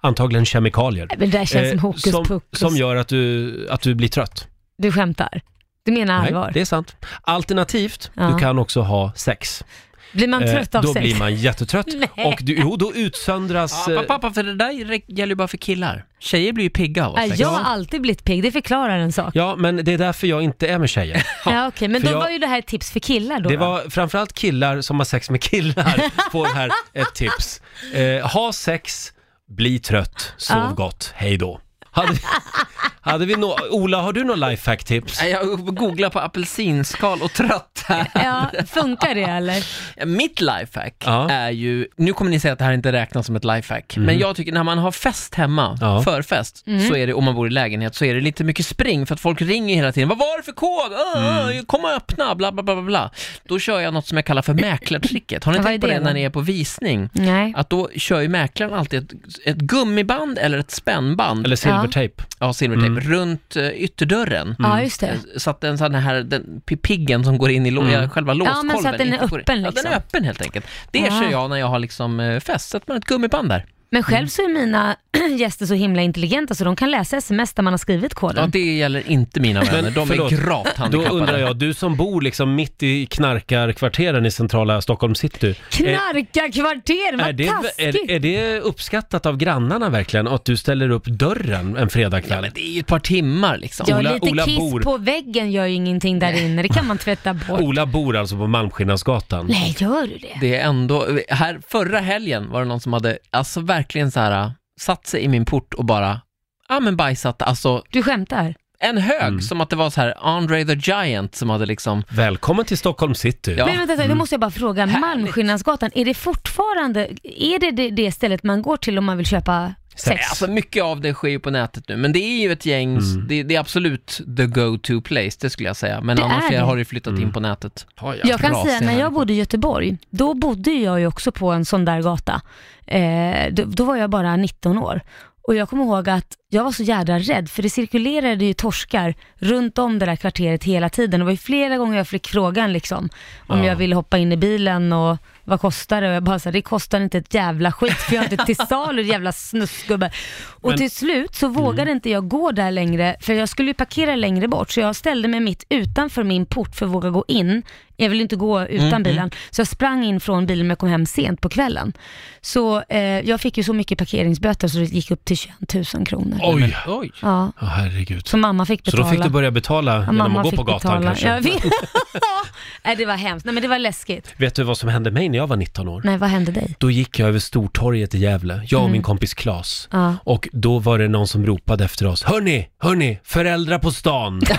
antagligen 0.01 0.45
kemikalier, 0.45 1.07
men 1.09 1.19
det 1.29 1.37
där 1.37 1.45
känns 1.45 1.69
som 1.69 1.77
eh, 1.77 1.81
hokus 1.81 2.11
som, 2.11 2.25
pokus. 2.25 2.59
som 2.59 2.75
gör 2.75 2.95
att 2.95 3.07
du, 3.07 3.67
att 3.69 3.81
du 3.81 3.95
blir 3.95 4.07
trött. 4.09 4.47
Du 4.77 4.91
skämtar? 4.91 5.41
Du 5.83 5.91
menar 5.91 6.25
allvar? 6.25 6.43
Nej, 6.43 6.51
det 6.53 6.61
är 6.61 6.65
sant. 6.65 6.95
Alternativt, 7.21 8.11
Ja. 8.13 8.27
du 8.27 8.37
kan 8.39 8.59
också 8.59 8.81
ha 8.81 9.13
sex. 9.15 9.63
Blir 10.11 10.27
man 10.27 10.43
Eh, 10.43 10.51
trött 10.53 10.75
av 10.75 10.83
då 10.83 10.93
sex? 10.93 11.03
blir 11.03 11.15
man 11.15 11.35
jättetrött 11.35 11.87
Nej. 12.15 12.25
och 12.25 12.39
du, 12.41 12.55
jo, 12.59 12.75
då 12.75 12.93
utsöndras... 12.95 13.85
Ja, 13.87 13.93
eh, 13.93 14.01
pappa, 14.01 14.31
för 14.33 14.43
det 14.43 14.55
där 14.55 14.71
rä- 14.73 15.01
gäller 15.07 15.31
ju 15.31 15.35
bara 15.35 15.47
för 15.47 15.57
killar. 15.57 16.05
Tjejer 16.19 16.53
blir 16.53 16.63
ju 16.63 16.69
pigga 16.69 17.07
av 17.07 17.15
att 17.15 17.27
sex. 17.27 17.39
jag 17.39 17.47
har 17.47 17.63
alltid 17.73 18.01
blivit 18.01 18.23
pigg, 18.23 18.43
det 18.43 18.51
förklarar 18.51 18.97
en 18.97 19.11
sak. 19.11 19.31
Ja, 19.35 19.55
men 19.55 19.75
det 19.85 19.93
är 19.93 19.97
därför 19.97 20.27
jag 20.27 20.41
inte 20.43 20.67
är 20.67 20.79
med 20.79 20.89
tjejer. 20.89 21.27
Ja, 21.45 21.67
okej, 21.67 21.87
men 21.87 22.01
För 22.01 22.07
då 22.07 22.13
jag- 22.13 22.19
var 22.19 22.29
ju 22.29 22.37
det 22.37 22.47
här 22.47 22.59
ett 22.59 22.67
tips 22.67 22.91
för 22.91 22.99
killar 22.99 23.39
då. 23.39 23.49
Det 23.49 23.55
då? 23.57 23.65
var 23.65 23.89
framförallt 23.89 24.33
killar 24.33 24.81
som 24.81 24.99
har 24.99 25.05
sex 25.05 25.29
med 25.29 25.41
killar 25.41 26.09
får 26.31 26.45
här 26.45 26.71
ett 26.93 27.13
tips. 27.15 27.61
Eh, 27.93 28.27
ha 28.31 28.53
sex, 28.53 29.13
bli 29.49 29.79
trött, 29.79 30.33
sov 30.37 30.57
Ja. 30.57 30.73
gott, 30.77 31.11
hej 31.15 31.37
då. 31.37 31.59
Hade, 31.93 32.13
hade 33.01 33.25
vi 33.25 33.35
nå 33.35 33.57
Ola, 33.71 34.01
har 34.01 34.13
du 34.13 34.23
några 34.23 34.49
lifehack-tips? 34.49 35.23
Jag 35.25 35.75
googlar 35.75 36.09
på 36.09 36.19
apelsinskal 36.19 37.21
och 37.21 37.33
trött 37.33 37.83
här. 37.87 38.07
Ja, 38.13 38.51
funkar 38.67 39.15
det 39.15 39.23
eller? 39.23 39.65
Mitt 40.05 40.41
lifehack 40.41 40.95
Ja. 41.05 41.29
är 41.29 41.49
ju, 41.49 41.87
nu 41.95 42.13
kommer 42.13 42.31
ni 42.31 42.39
säga 42.39 42.53
att 42.53 42.59
det 42.59 42.65
här 42.65 42.73
inte 42.73 42.91
räknas 42.91 43.25
som 43.25 43.35
ett 43.35 43.45
lifehack, 43.45 43.97
men 43.97 44.19
jag 44.19 44.35
tycker 44.35 44.51
när 44.51 44.63
man 44.63 44.77
har 44.77 44.91
fest 44.91 45.35
hemma. 45.35 45.77
Ja. 45.81 46.01
förfest, 46.01 46.65
så 46.89 46.95
är 46.95 47.07
det, 47.07 47.13
om 47.13 47.23
man 47.23 47.35
bor 47.35 47.47
i 47.47 47.49
lägenhet, 47.49 47.95
så 47.95 48.05
är 48.05 48.15
det 48.15 48.21
lite 48.21 48.43
mycket 48.43 48.65
spring 48.65 49.05
för 49.05 49.13
att 49.15 49.19
folk 49.21 49.41
ringer 49.41 49.75
hela 49.75 49.91
tiden. 49.91 50.09
Vad 50.09 50.17
var 50.17 50.37
det 50.37 50.43
för 50.43 50.51
kod? 50.51 50.91
Åh, 51.15 51.41
Mm. 51.51 51.65
Kom 51.65 51.83
och 51.85 51.91
öppna, 51.91 52.35
bla 52.35 52.51
bla 52.51 52.63
bla 52.63 52.75
bla 52.75 52.83
bla. 52.83 53.11
Då 53.47 53.59
kör 53.59 53.79
jag 53.79 53.93
något 53.93 54.07
som 54.07 54.17
jag 54.17 54.25
kallar 54.25 54.41
för 54.41 54.53
mäklartricket. 54.53 55.43
Har 55.43 55.51
ni 55.51 55.57
Vad 55.57 55.67
tänkt 55.67 55.83
är 55.83 55.87
på 55.87 55.93
det 55.93 55.99
det 55.99 56.05
när 56.05 56.13
ni 56.13 56.23
är 56.23 56.29
på 56.29 56.39
visning? 56.39 57.09
Nej. 57.13 57.53
Att 57.57 57.69
då 57.69 57.89
kör 57.95 58.19
ju 58.21 58.27
mäklaren 58.27 58.73
alltid 58.73 59.03
ett, 59.03 59.11
ett 59.45 59.55
gummiband 59.57 60.37
eller 60.37 60.57
ett 60.57 60.71
spännband, 60.71 61.45
Eller 61.45 61.55
silvertejp? 61.81 62.21
ja, 62.39 62.53
silvertejp, 62.53 62.87
Mm. 62.87 62.99
runt 63.03 63.57
uh, 63.57 63.69
ytterdörren. 63.83 64.55
Ja, 64.59 64.81
just 64.81 64.99
det. 64.99 65.07
Eh, 65.07 65.15
Så 65.37 65.49
att 65.49 65.61
den 65.61 65.77
sån 65.77 65.95
här, 65.95 66.23
den 66.23 66.61
pi- 66.65 66.77
piggen 66.77 67.23
som 67.23 67.37
går 67.37 67.49
in 67.51 67.65
i 67.65 67.71
lå- 67.71 67.93
Mm. 67.95 68.09
själva 68.09 68.33
låskolven 68.33 68.67
men 68.67 68.77
så 68.81 68.87
att 68.89 68.97
den 68.97 69.07
är 69.07 69.13
inte 69.13 69.27
går 69.27 69.39
in- 69.39 69.43
öppen, 69.43 69.55
Ja, 69.55 69.61
den 69.63 69.73
liksom. 69.73 69.91
är 69.91 69.95
öppen 69.97 70.23
helt 70.23 70.41
enkelt. 70.41 70.65
Det 70.91 71.07
Ah. 71.09 71.21
kör 71.21 71.31
jag 71.31 71.49
när 71.49 71.57
jag 71.57 71.67
har 71.67 71.79
liksom 71.79 72.19
eh, 72.19 72.39
fest, 72.39 72.69
sätter 72.69 72.85
man 72.89 72.97
ett 72.97 73.05
gummiband 73.05 73.49
där. 73.49 73.65
Men 73.93 74.03
själv 74.03 74.27
så 74.27 74.41
är 74.41 74.47
mina 74.49 74.95
gäster 75.39 75.65
så 75.65 75.73
himla 75.73 76.01
intelligenta 76.01 76.55
så 76.55 76.63
de 76.63 76.75
kan 76.75 76.91
läsa 76.91 77.17
sms 77.17 77.53
där 77.53 77.63
man 77.63 77.73
har 77.73 77.77
skrivit 77.77 78.11
Ja, 78.15 78.19
koden. 78.19 78.49
det 78.51 78.59
gäller 78.75 79.09
inte 79.11 79.39
mina 79.39 79.61
vänner, 79.63 79.91
de 79.91 80.07
förlåt, 80.07 80.31
är 80.31 80.37
gravt 80.37 80.67
Då 80.75 80.81
handikappade. 80.81 81.19
undrar 81.21 81.37
jag, 81.37 81.57
du 81.57 81.73
som 81.73 81.95
bor 81.95 82.21
liksom 82.21 82.55
mitt 82.55 82.83
i 82.83 83.05
knarkarkvarteren 83.05 84.25
i 84.25 84.31
centrala 84.31 84.81
Stockholm 84.81 85.15
city. 85.15 85.47
Är, 85.49 85.53
Knarkarkvarter, 85.71 87.13
är, 87.13 87.17
vad 87.25 87.35
det, 87.35 87.47
taskigt! 87.47 87.79
är, 88.09 88.11
är 88.11 88.19
det 88.19 88.59
uppskattat 88.59 89.25
av 89.25 89.37
grannarna 89.37 89.89
verkligen? 89.89 90.27
Att 90.27 90.45
du 90.45 90.57
ställer 90.57 90.89
upp 90.89 91.05
dörren 91.05 91.75
en 91.75 91.81
Ja, 91.81 91.89
fredagkväll? 91.89 92.41
men 92.41 92.51
det 92.55 92.61
är 92.61 92.71
ju 92.73 92.79
ett 92.79 92.87
par 92.87 92.99
timmar 92.99 93.57
liksom. 93.57 93.85
Ja, 93.89 93.97
Ola- 93.99 94.13
lite 94.13 94.29
Ola 94.29 94.45
kiss 94.45 94.57
bor- 94.59 94.81
på 94.81 94.97
väggen 94.97 95.51
gör 95.51 95.65
ju 95.65 95.73
ingenting 95.75 96.19
där 96.19 96.43
inne, 96.45 96.61
det 96.61 96.67
kan 96.69 96.87
man 96.87 96.97
tvätta 96.97 97.33
bort. 97.49 97.59
Ola 97.61 97.85
bor 97.85 98.17
alltså 98.17 98.35
på 98.37 98.47
Malmskillnadsgatan. 98.47 99.45
Nej, 99.49 99.75
gör 99.79 100.01
du 100.07 100.17
det? 100.17 100.37
Det 100.41 100.55
är 100.55 100.67
ändå, 100.67 101.05
här 101.29 101.59
förra 101.67 101.99
helgen 101.99 102.49
var 102.49 102.59
det 102.61 102.67
någon 102.67 102.81
som 102.81 102.93
hade, 102.93 103.17
alltså 103.31 103.59
verkligen 103.81 104.11
så 104.11 104.19
här 104.19 104.51
satt 104.79 105.07
sig 105.07 105.21
i 105.23 105.27
min 105.27 105.45
port 105.45 105.73
och 105.73 105.85
bara, 105.85 106.21
ja 106.69 106.79
men 106.79 106.95
bajsat, 106.97 107.41
alltså 107.41 107.83
Du 107.91 108.03
skämtar? 108.03 108.55
en 108.79 108.97
hög, 108.97 109.21
Mm. 109.21 109.41
som 109.41 109.61
att 109.61 109.69
det 109.69 109.75
var 109.75 109.89
så 109.89 110.01
här 110.01 110.13
Andre 110.21 110.65
the 110.65 110.73
Giant 110.91 111.35
som 111.35 111.49
hade 111.49 111.65
liksom, 111.65 112.03
Välkommen 112.09 112.65
till 112.65 112.77
Stockholm 112.77 113.15
city. 113.15 113.55
Ja. 113.57 113.65
Men 113.65 113.77
vänta, 113.77 113.93
Mm. 113.93 114.09
då 114.09 114.15
måste 114.15 114.33
jag 114.35 114.39
bara 114.41 114.51
fråga. 114.51 114.85
Malmskillnadsgatan, 114.85 115.89
är 115.95 116.05
det 116.05 116.13
fortfarande, 116.13 117.09
är 117.23 117.59
det, 117.59 117.71
det 117.71 117.89
det 117.89 118.11
stället 118.11 118.43
man 118.43 118.61
går 118.61 118.77
till 118.77 118.97
om 118.97 119.05
man 119.05 119.17
vill 119.17 119.25
köpa 119.25 119.73
sex? 119.95 120.29
alltså 120.29 120.47
mycket 120.47 120.83
av 120.83 121.01
det 121.01 121.13
sker 121.13 121.27
ju 121.29 121.39
på 121.39 121.49
nätet 121.49 121.83
nu, 121.87 121.97
men 121.97 122.11
det 122.13 122.19
är 122.19 122.41
ju 122.41 122.51
ett 122.51 122.65
gäng, 122.65 122.97
Mm. 122.97 123.27
det, 123.27 123.43
det 123.43 123.55
är 123.55 123.59
absolut 123.59 124.21
the 124.37 124.45
go-to 124.45 125.01
place, 125.01 125.37
det 125.41 125.49
skulle 125.49 125.69
jag 125.69 125.75
säga, 125.75 126.01
men 126.01 126.17
Det 126.17 126.23
annars 126.23 126.49
det. 126.49 126.57
har 126.57 126.77
det 126.77 126.85
flyttat 126.85 127.11
Mm. 127.11 127.21
in 127.23 127.33
på 127.33 127.39
nätet. 127.39 127.85
Ja. 128.01 128.15
Jag 128.23 128.39
kan 128.39 128.55
säga, 128.63 128.79
när 128.79 128.99
jag 128.99 129.13
bodde 129.13 129.33
i 129.33 129.35
Göteborg, 129.35 129.97
då 130.09 130.33
bodde 130.33 130.71
jag 130.71 130.99
ju 130.99 131.07
också 131.07 131.31
på 131.31 131.51
en 131.51 131.65
sån 131.65 131.85
där 131.85 132.01
gata. 132.01 132.41
Eh, 132.87 133.53
då, 133.53 133.63
då 133.65 133.83
var 133.83 133.95
jag 133.95 134.09
bara 134.09 134.35
19 134.35 134.77
år. 134.77 135.01
Och 135.43 135.55
jag 135.55 135.69
kommer 135.69 135.83
ihåg 135.83 136.09
att 136.09 136.25
jag 136.49 136.63
var 136.63 136.71
så 136.71 136.83
jädra 136.83 137.19
rädd, 137.19 137.49
för 137.49 137.63
det 137.63 137.69
cirkulerade 137.69 138.45
ju 138.45 138.53
torskar 138.53 139.13
runt 139.35 139.77
om 139.77 139.99
det 139.99 140.05
där 140.05 140.15
kvarteret 140.15 140.63
hela 140.63 140.89
tiden. 140.89 141.19
Det 141.19 141.23
var 141.23 141.31
ju 141.31 141.37
flera 141.37 141.77
gånger 141.77 141.97
jag 141.97 142.07
fick 142.07 142.27
frågan 142.27 142.73
liksom, 142.73 143.09
om 143.47 143.59
Ja. 143.59 143.65
jag 143.65 143.75
ville 143.75 143.95
hoppa 143.95 144.17
in 144.17 144.31
i 144.31 144.37
bilen 144.37 144.93
och 144.93 145.17
vad 145.43 145.61
kostar 145.61 146.01
det? 146.01 146.07
Och 146.09 146.15
jag 146.15 146.23
bara 146.23 146.39
så 146.39 146.51
det 146.51 146.61
kostar 146.61 147.01
inte 147.01 147.17
ett 147.17 147.33
jävla 147.33 147.71
skit, 147.71 147.93
för 147.97 148.15
jag 148.15 148.25
är 148.25 148.31
inte 148.31 148.45
till 148.45 148.55
salu 148.55 149.01
jävla 149.11 149.31
snuskgubbe. 149.31 150.11
Och 150.47 150.69
Men- 150.69 150.77
till 150.77 150.91
slut 150.91 151.35
så 151.35 151.47
vågade 151.47 151.91
inte 151.91 152.09
jag 152.09 152.27
gå 152.27 152.51
där 152.51 152.71
längre, 152.71 153.15
för 153.21 153.33
jag 153.33 153.49
skulle 153.49 153.67
ju 153.67 153.73
parkera 153.73 154.15
längre 154.15 154.47
bort, 154.47 154.71
så 154.71 154.79
jag 154.79 154.95
ställde 154.95 155.27
mig 155.27 155.39
mitt 155.39 155.65
utanför 155.69 156.23
min 156.23 156.45
port 156.45 156.75
för 156.75 156.85
att 156.85 156.91
våga 156.91 157.09
gå 157.09 157.25
in. 157.27 157.63
Jag 158.01 158.09
ville 158.09 158.21
inte 158.23 158.35
gå 158.35 158.61
utan 158.65 158.87
Mm, 158.87 159.03
bilen, 159.03 159.31
så 159.51 159.59
jag 159.61 159.67
sprang 159.67 160.03
in 160.03 160.19
från 160.19 160.45
bilen 160.45 160.65
men 160.67 160.69
jag 160.71 160.77
kom 160.79 160.89
hem 160.89 161.05
sent 161.05 161.41
på 161.41 161.49
kvällen. 161.49 161.93
Så 162.41 162.81
eh, 162.89 162.99
jag 162.99 163.41
fick 163.41 163.57
ju 163.57 163.63
så 163.63 163.73
mycket 163.73 163.97
parkeringsböter 163.97 164.67
så 164.67 164.77
det 164.77 164.83
gick 164.85 165.11
upp 165.11 165.25
till 165.25 165.37
21 165.37 165.93
000 165.93 166.05
kronor. 166.05 166.39
Oj! 166.43 166.77
Oj. 166.87 167.11
Ja, 167.21 167.51
Ja, 167.61 167.67
herregud. 167.67 168.27
så 168.27 168.37
mamma 168.37 168.65
fick 168.65 168.79
Så 168.85 168.91
betala. 168.91 169.03
då 169.03 169.15
fick 169.15 169.23
du 169.23 169.29
börja 169.29 169.51
betala 169.51 169.93
Ja, 169.93 169.99
genom 169.99 170.15
mamma 170.17 170.39
att 170.39 170.43
gå 170.43 170.49
fick 170.49 170.57
på 170.59 170.63
gatan 170.63 171.01
betala. 171.01 171.05
kanske? 171.05 171.27
Jag 171.27 171.41
vet. 171.41 171.63
Nej, 172.85 172.95
det 172.95 173.05
var 173.05 173.15
hemskt. 173.15 173.45
Nej, 173.45 173.53
men 173.53 173.61
det 173.63 173.69
var 173.69 173.79
läskigt. 173.79 174.33
Vet 174.37 174.55
du 174.55 174.63
vad 174.63 174.77
som 174.77 174.89
hände 174.89 175.11
mig 175.11 175.29
när 175.29 175.37
jag 175.37 175.47
var 175.47 175.55
19 175.55 175.87
år? 175.87 176.01
Nej, 176.03 176.17
vad 176.17 176.29
hände 176.29 176.51
dig? 176.51 176.75
Då 176.79 176.91
gick 176.91 177.19
jag 177.19 177.29
över 177.29 177.39
Stortorget 177.39 178.15
i 178.15 178.17
Gävle, 178.17 178.61
jag 178.67 178.77
och 178.79 178.83
Mm. 178.85 178.91
min 178.91 179.01
kompis 179.01 179.33
Klas. 179.33 179.87
Ja. 179.91 180.15
Och 180.23 180.49
då 180.51 180.79
var 180.79 180.99
det 180.99 181.07
någon 181.07 181.27
som 181.27 181.45
ropade 181.45 181.85
efter 181.85 182.07
oss. 182.07 182.23
Hörni, 182.23 182.67
hörni, 182.79 183.19
föräldrar 183.23 183.79
på 183.79 183.91
stan! 183.91 184.41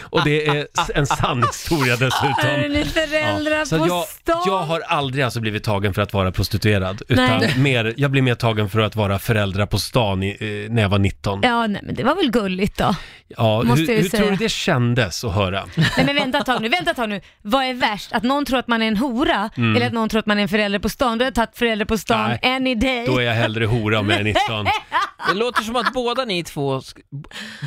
och 0.00 0.24
det 0.24 0.46
är 0.46 0.66
en 0.94 1.06
sann 1.08 1.42
historia 1.42 1.96
dessutom. 1.96 2.34
Är 2.50 2.68
ni 2.68 2.84
föräldrar 2.84 3.64
Så 3.64 3.78
på 3.78 3.86
jag, 3.88 4.04
stan? 4.08 4.42
jag 4.46 4.58
har 4.58 4.80
aldrig 4.80 5.24
alltså 5.24 5.40
blivit 5.40 5.64
tagen 5.64 5.94
för 5.94 6.02
att 6.02 6.12
vara 6.12 6.32
prostituerad, 6.32 7.02
utan 7.08 7.24
Nej. 7.40 7.54
mer, 7.58 7.94
jag 7.96 8.10
blev 8.10 8.24
mer 8.24 8.34
tagen 8.34 8.68
för 8.68 8.80
att 8.80 8.96
vara 8.96 9.18
föräldrar 9.18 9.66
på 9.66 9.78
stan 9.78 10.22
i, 10.22 10.28
eh, 10.40 10.72
när 10.74 10.82
jag 10.82 10.88
var 10.88 10.98
19. 10.98 11.40
Ja, 11.42 11.66
nej, 11.66 11.82
men 11.84 11.94
det 11.94 12.04
var 12.04 12.14
väl 12.14 12.30
gulligt 12.30 12.78
då. 12.78 12.94
Ja, 13.28 13.62
måste 13.62 13.82
hur 13.82 13.88
jag 13.88 13.96
ju 13.96 14.02
hur 14.02 14.08
tror 14.08 14.30
du 14.30 14.36
det 14.36 14.48
kändes 14.48 15.24
att 15.24 15.34
höra? 15.34 15.64
Nej 15.74 16.06
men 16.06 16.14
vänta 16.14 16.38
ett 16.38 16.46
tag 16.46 16.62
nu, 16.62 16.68
vänta 16.68 16.90
ett 16.90 16.96
tag 16.96 17.08
nu. 17.08 17.20
Vad 17.42 17.64
är 17.64 17.74
värst? 17.74 18.12
Att 18.12 18.22
någon 18.22 18.44
tror 18.44 18.58
att 18.58 18.68
man 18.68 18.82
är 18.82 18.88
en 18.88 18.96
hora 18.96 19.50
eller 19.56 19.86
att 19.86 19.92
någon 19.92 20.08
tror 20.08 20.18
att 20.18 20.26
man 20.26 20.38
är 20.38 20.42
en 20.42 20.48
förälder 20.48 20.78
på 20.78 20.88
stan? 20.88 21.18
Då 21.18 21.22
har 21.22 21.26
jag 21.26 21.34
tagit 21.34 21.58
förälder 21.58 21.84
på 21.84 21.98
stan 21.98 22.18
Mm. 22.18 22.38
Nej, 22.42 22.56
any 22.56 22.74
day. 22.74 23.06
Då 23.06 23.18
är 23.18 23.22
jag 23.22 23.34
hellre 23.34 23.66
hora 23.66 23.98
om 24.00 24.10
jag 24.10 24.20
är 24.20 24.24
19. 24.24 24.66
Det 25.28 25.34
låter 25.34 25.62
som 25.62 25.76
att 25.76 25.92
båda 25.92 26.24
ni 26.24 26.44
två 26.44 26.78
sk- 26.78 26.98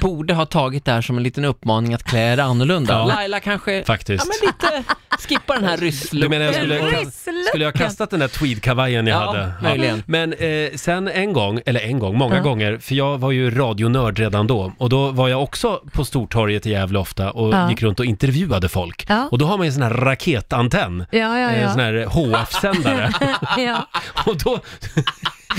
borde 0.02 0.34
ha 0.34 0.46
tagit 0.46 0.86
det 0.86 0.92
här 0.92 1.02
som 1.02 1.18
en 1.18 1.24
liten 1.24 1.46
uppmaning 1.46 1.94
att 1.94 2.04
klä 2.04 2.34
er 2.34 2.38
annorlunda. 2.38 2.94
Ja. 2.94 3.06
Laila 3.06 3.31
kanske, 3.40 3.84
Faktiskt. 3.84 4.26
ja 4.26 4.34
men 4.42 4.48
lite, 4.74 4.94
skippa 5.28 5.54
den 5.54 5.64
här 5.64 5.78
Du 6.22 6.30
menar 6.30 6.46
jag 6.46 6.56
skulle, 6.56 7.12
skulle 7.48 7.64
jag 7.64 7.72
ha 7.72 7.78
kastat 7.80 8.10
den 8.10 8.20
där 8.20 8.28
tweedkavajen 8.28 9.08
jag 9.08 9.22
Ja, 9.22 9.26
hade? 9.28 9.54
möjligen. 9.62 10.04
Men 10.06 10.34
eh, 10.34 10.70
sen 10.76 11.08
en 11.08 11.34
gång, 11.34 11.62
eller 11.66 11.80
en 11.80 12.00
gång, 12.00 12.18
många 12.18 12.40
gånger, 12.40 12.78
för 12.78 12.96
jag 12.96 13.18
var 13.18 13.32
ju 13.32 13.52
radionörd 13.52 14.20
redan 14.20 14.48
då 14.48 14.74
och 14.78 14.90
då 14.90 15.12
var 15.12 15.28
jag 15.30 15.44
också 15.44 15.82
på 15.94 16.06
Stortorget 16.06 16.66
i 16.66 16.70
Gävle 16.72 17.00
ofta 17.00 17.32
och 17.32 17.54
Ja. 17.54 17.70
gick 17.70 17.82
runt 17.82 18.00
och 18.00 18.06
intervjuade 18.06 18.70
folk. 18.70 19.06
Ja. 19.10 19.28
Och 19.32 19.38
då 19.38 19.46
har 19.46 19.58
man 19.58 19.66
ju 19.66 19.68
en 19.68 19.74
sån 19.74 19.84
här 19.84 19.90
raketantenn, 19.94 21.06
Ja, 21.12 21.18
ja, 21.20 21.50
en 21.50 21.62
ja. 21.62 21.70
sån 21.72 21.80
här 21.80 22.06
HF-sändare. 22.06 23.12
ja. 23.58 23.88
och 24.26 24.38
då, 24.38 24.60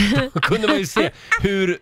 då 0.35 0.41
kunde 0.41 0.69
man 0.69 0.77
ju 0.79 0.87
se 0.87 1.11
hur 1.41 1.79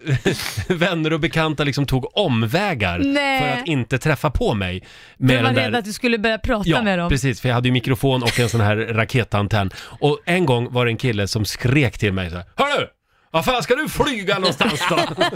vänner 0.75 1.12
och 1.12 1.20
bekanta 1.20 1.64
liksom 1.64 1.87
tog 1.87 2.16
omvägar 2.18 2.99
Nej. 2.99 3.40
för 3.40 3.61
att 3.61 3.66
inte 3.68 3.99
träffa 3.99 4.31
på 4.31 4.55
mig. 4.55 4.85
Du 5.18 5.27
Med 5.27 5.37
var 5.37 5.42
den 5.44 5.55
rädd 5.55 5.73
där 5.73 5.79
att 5.79 5.85
du 5.85 5.92
skulle 5.92 6.18
börja 6.18 6.38
prata 6.38 6.68
Ja, 6.70 6.83
med 6.83 6.99
dem. 6.99 7.09
precis, 7.09 7.40
för 7.40 7.49
jag 7.49 7.55
hade 7.55 7.68
ju 7.68 7.73
mikrofon 7.73 8.23
och 8.23 8.40
en 8.40 8.49
sån 8.49 8.61
här 8.61 8.77
raketantenn. 8.77 9.70
Och 9.79 10.18
en 10.25 10.46
gång 10.46 10.73
var 10.73 10.85
det 10.87 10.90
en 10.92 10.96
kille 10.96 11.29
som 11.29 11.44
skrek 11.44 11.99
till 11.99 12.12
mig 12.12 12.31
så 12.31 12.37
här, 12.37 12.44
Hörru! 12.57 12.87
Vad 13.33 13.44
fan 13.44 13.62
ska 13.62 13.75
du 13.75 13.88
flyga 13.88 14.35
någonstans 14.38 14.83
då? 14.90 14.99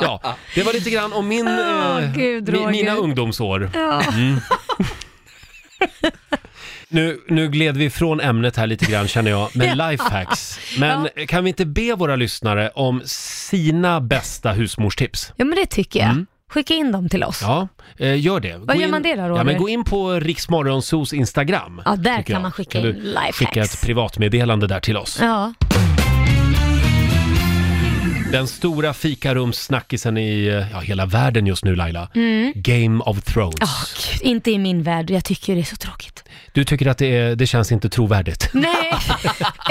ja, 0.00 0.36
det 0.54 0.62
var 0.62 0.72
lite 0.72 0.90
grann 0.90 1.12
om 1.12 1.28
min, 1.28 1.48
Åh, 1.48 2.04
eh, 2.04 2.12
Gud, 2.14 2.48
mi- 2.48 2.70
mina 2.70 2.94
ungdomsår. 2.94 3.70
Ja. 3.74 4.02
Nu, 6.92 7.20
nu 7.28 7.48
gled 7.48 7.76
vi 7.76 7.90
från 7.90 8.20
ämnet 8.20 8.56
här 8.56 8.66
lite 8.66 8.84
grann 8.84 9.08
känner 9.08 9.30
jag, 9.30 9.56
med 9.56 9.76
lifehacks. 9.90 10.58
Men 10.78 11.08
kan 11.28 11.44
vi 11.44 11.48
inte 11.48 11.66
be 11.66 11.94
våra 11.94 12.16
lyssnare 12.16 12.70
om 12.74 13.02
sina 13.04 14.00
bästa 14.00 14.52
husmorstips? 14.52 15.32
Ja 15.36 15.44
men 15.44 15.56
det 15.56 15.66
tycker 15.66 16.00
jag. 16.00 16.24
Skicka 16.50 16.74
in 16.74 16.92
dem 16.92 17.08
till 17.08 17.24
oss. 17.24 17.42
Mm. 17.42 17.54
Ja, 17.54 17.68
eh, 18.06 18.20
gör 18.20 18.40
det. 18.40 18.58
Gå 18.66 18.74
gör 18.74 18.84
in, 18.84 18.90
man 18.90 19.02
det 19.02 19.14
då, 19.16 19.22
Roger? 19.22 19.36
Ja, 19.36 19.44
men 19.44 19.58
gå 19.58 19.68
in 19.68 19.84
på 19.84 20.12
Riksmorgonsos 20.12 21.12
Instagram. 21.12 21.82
Ja, 21.84 21.96
där 21.96 22.16
tycker 22.16 22.22
kan 22.22 22.34
jag. 22.34 22.42
man 22.42 22.52
skicka 22.52 22.78
in 22.78 22.84
du 22.84 22.92
lifehacks. 22.92 23.38
Skicka 23.38 23.60
ett 23.62 23.82
privatmeddelande 23.82 24.66
där 24.66 24.80
till 24.80 24.96
oss. 24.96 25.18
Ja. 25.20 25.52
Den 28.32 28.46
stora 28.48 28.94
fikarumssnackisen 28.94 30.18
i 30.18 30.66
ja, 30.72 30.78
hela 30.80 31.06
världen 31.06 31.46
just 31.46 31.64
nu 31.64 31.76
Laila. 31.76 32.08
Mm. 32.14 32.52
Game 32.54 33.02
of 33.04 33.22
Thrones. 33.22 33.54
Åh, 33.62 33.84
Gud, 34.12 34.22
inte 34.22 34.50
i 34.50 34.58
min 34.58 34.82
värld. 34.82 35.10
Jag 35.10 35.24
tycker 35.24 35.54
det 35.54 35.60
är 35.60 35.64
så 35.64 35.76
tråkigt. 35.76 36.24
Du 36.52 36.64
tycker 36.64 36.86
att 36.86 36.98
det, 36.98 37.16
är, 37.16 37.36
det 37.36 37.46
känns 37.46 37.72
inte 37.72 37.88
trovärdigt? 37.88 38.50
Nej, 38.52 38.92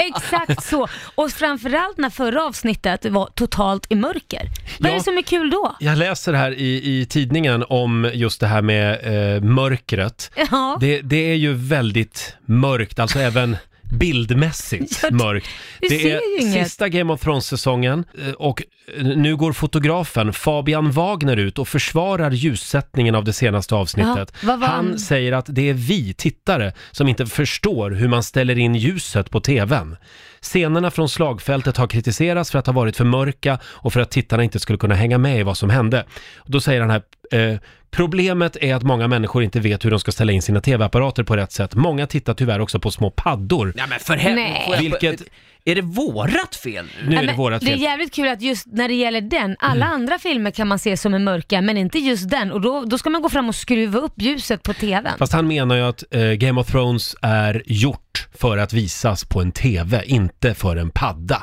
exakt 0.14 0.64
så. 0.64 0.88
Och 1.14 1.30
framförallt 1.30 1.98
när 1.98 2.10
förra 2.10 2.44
avsnittet 2.44 3.04
var 3.04 3.26
totalt 3.34 3.86
i 3.88 3.94
mörker. 3.94 4.50
Vad 4.78 4.86
är 4.88 4.92
Ja. 4.92 4.98
det 4.98 5.04
som 5.04 5.18
är 5.18 5.22
kul 5.22 5.50
då? 5.50 5.76
Jag 5.80 5.98
läser 5.98 6.32
här 6.32 6.52
i, 6.54 7.00
i 7.00 7.06
tidningen 7.06 7.64
om 7.68 8.10
just 8.14 8.40
det 8.40 8.46
här 8.46 8.62
med 8.62 8.92
eh, 9.36 9.42
mörkret. 9.42 10.30
Ja. 10.50 10.76
Det, 10.80 11.00
det 11.00 11.30
är 11.30 11.34
ju 11.34 11.52
väldigt 11.52 12.36
mörkt, 12.46 12.98
alltså 12.98 13.18
även 13.18 13.56
bildmässigt 13.98 15.02
mörkt. 15.10 15.48
Det 15.80 16.12
är 16.12 16.40
inget. 16.40 16.66
sista 16.66 16.88
Game 16.88 17.12
of 17.12 17.20
Thrones-säsongen 17.20 18.04
eh, 18.26 18.32
och 18.32 18.62
eh, 18.96 19.04
nu 19.04 19.36
går 19.36 19.52
fotografen 19.52 20.32
Fabian 20.32 20.90
Wagner 20.90 21.36
ut 21.36 21.58
och 21.58 21.68
försvarar 21.68 22.30
ljussättningen 22.30 23.14
av 23.14 23.24
det 23.24 23.32
senaste 23.32 23.74
avsnittet. 23.74 24.32
Ja, 24.40 24.46
vad 24.46 24.60
var 24.60 24.66
han 24.68 24.86
han- 24.86 24.98
säger 24.98 25.32
att 25.32 25.46
det 25.48 25.68
är 25.68 25.74
vi 25.74 26.14
tittare 26.14 26.72
som 26.90 27.08
inte 27.08 27.26
förstår 27.26 27.90
hur 27.90 28.08
man 28.08 28.22
ställer 28.22 28.58
in 28.58 28.74
ljuset 28.74 29.30
på 29.30 29.40
TVn. 29.40 29.96
Scenerna 30.40 30.90
från 30.90 31.08
slagfältet 31.08 31.76
har 31.76 31.86
kritiserats 31.86 32.50
för 32.50 32.58
att 32.58 32.66
ha 32.66 32.72
varit 32.74 32.96
för 32.96 33.04
mörka 33.04 33.58
och 33.64 33.92
för 33.92 34.00
att 34.00 34.10
tittarna 34.10 34.44
inte 34.44 34.58
skulle 34.60 34.78
kunna 34.78 34.94
hänga 34.94 35.18
med 35.18 35.40
i 35.40 35.42
vad 35.42 35.56
som 35.56 35.70
hände. 35.70 36.06
Och 36.36 36.50
då 36.50 36.60
säger 36.60 36.80
han 36.80 36.90
här, 36.90 37.02
eh, 37.32 37.56
problemet 37.90 38.56
är 38.60 38.74
att 38.74 38.82
många 38.82 39.08
människor 39.08 39.42
inte 39.42 39.60
vet 39.60 39.84
hur 39.84 39.90
de 39.90 40.00
ska 40.00 40.12
ställa 40.12 40.32
in 40.32 40.42
sina 40.42 40.60
TV-apparater 40.60 41.22
på 41.22 41.36
rätt 41.36 41.52
sätt. 41.52 41.74
Många 41.74 42.06
tittar 42.06 42.34
tyvärr 42.34 42.60
också 42.60 42.80
på 42.80 42.90
små 42.90 43.10
paddor. 43.10 43.72
Ja 43.76 43.86
men 43.86 43.98
för 43.98 44.14
helvete, 44.16 44.60
Nej. 44.68 44.78
Vilket- 44.80 45.22
Är 45.64 45.74
det 45.74 45.82
vårat 45.82 46.56
fel 46.56 46.86
nu? 47.08 47.16
Är 47.16 47.26
det 47.26 47.32
vårat 47.32 47.60
det 47.60 47.66
är 47.66 47.70
fel. 47.70 47.80
jävligt 47.80 48.14
kul 48.14 48.28
att 48.28 48.42
just 48.42 48.66
när 48.66 48.88
det 48.88 48.94
gäller 48.94 49.20
den, 49.20 49.56
alla 49.58 49.86
Mm. 49.86 49.94
andra 49.94 50.18
filmer 50.18 50.50
kan 50.50 50.68
man 50.68 50.78
se 50.78 50.96
som 50.96 51.14
är 51.14 51.18
mörka, 51.18 51.60
men 51.62 51.76
inte 51.76 51.98
just 51.98 52.30
den. 52.30 52.52
Och 52.52 52.60
då, 52.60 52.84
då 52.84 52.98
ska 52.98 53.10
man 53.10 53.22
gå 53.22 53.28
fram 53.28 53.48
och 53.48 53.54
skruva 53.54 53.98
upp 53.98 54.12
ljuset 54.16 54.62
på 54.62 54.72
TVn. 54.74 55.12
Fast 55.18 55.32
han 55.32 55.46
menar 55.48 55.76
ju 55.76 55.82
att 55.82 56.04
eh, 56.10 56.22
Game 56.32 56.60
of 56.60 56.66
Thrones 56.70 57.16
är 57.22 57.62
gjort 57.66 58.28
för 58.38 58.58
att 58.58 58.72
visas 58.72 59.24
på 59.24 59.40
en 59.40 59.52
TV, 59.52 60.02
inte 60.06 60.54
för 60.54 60.76
en 60.76 60.90
padda. 60.90 61.42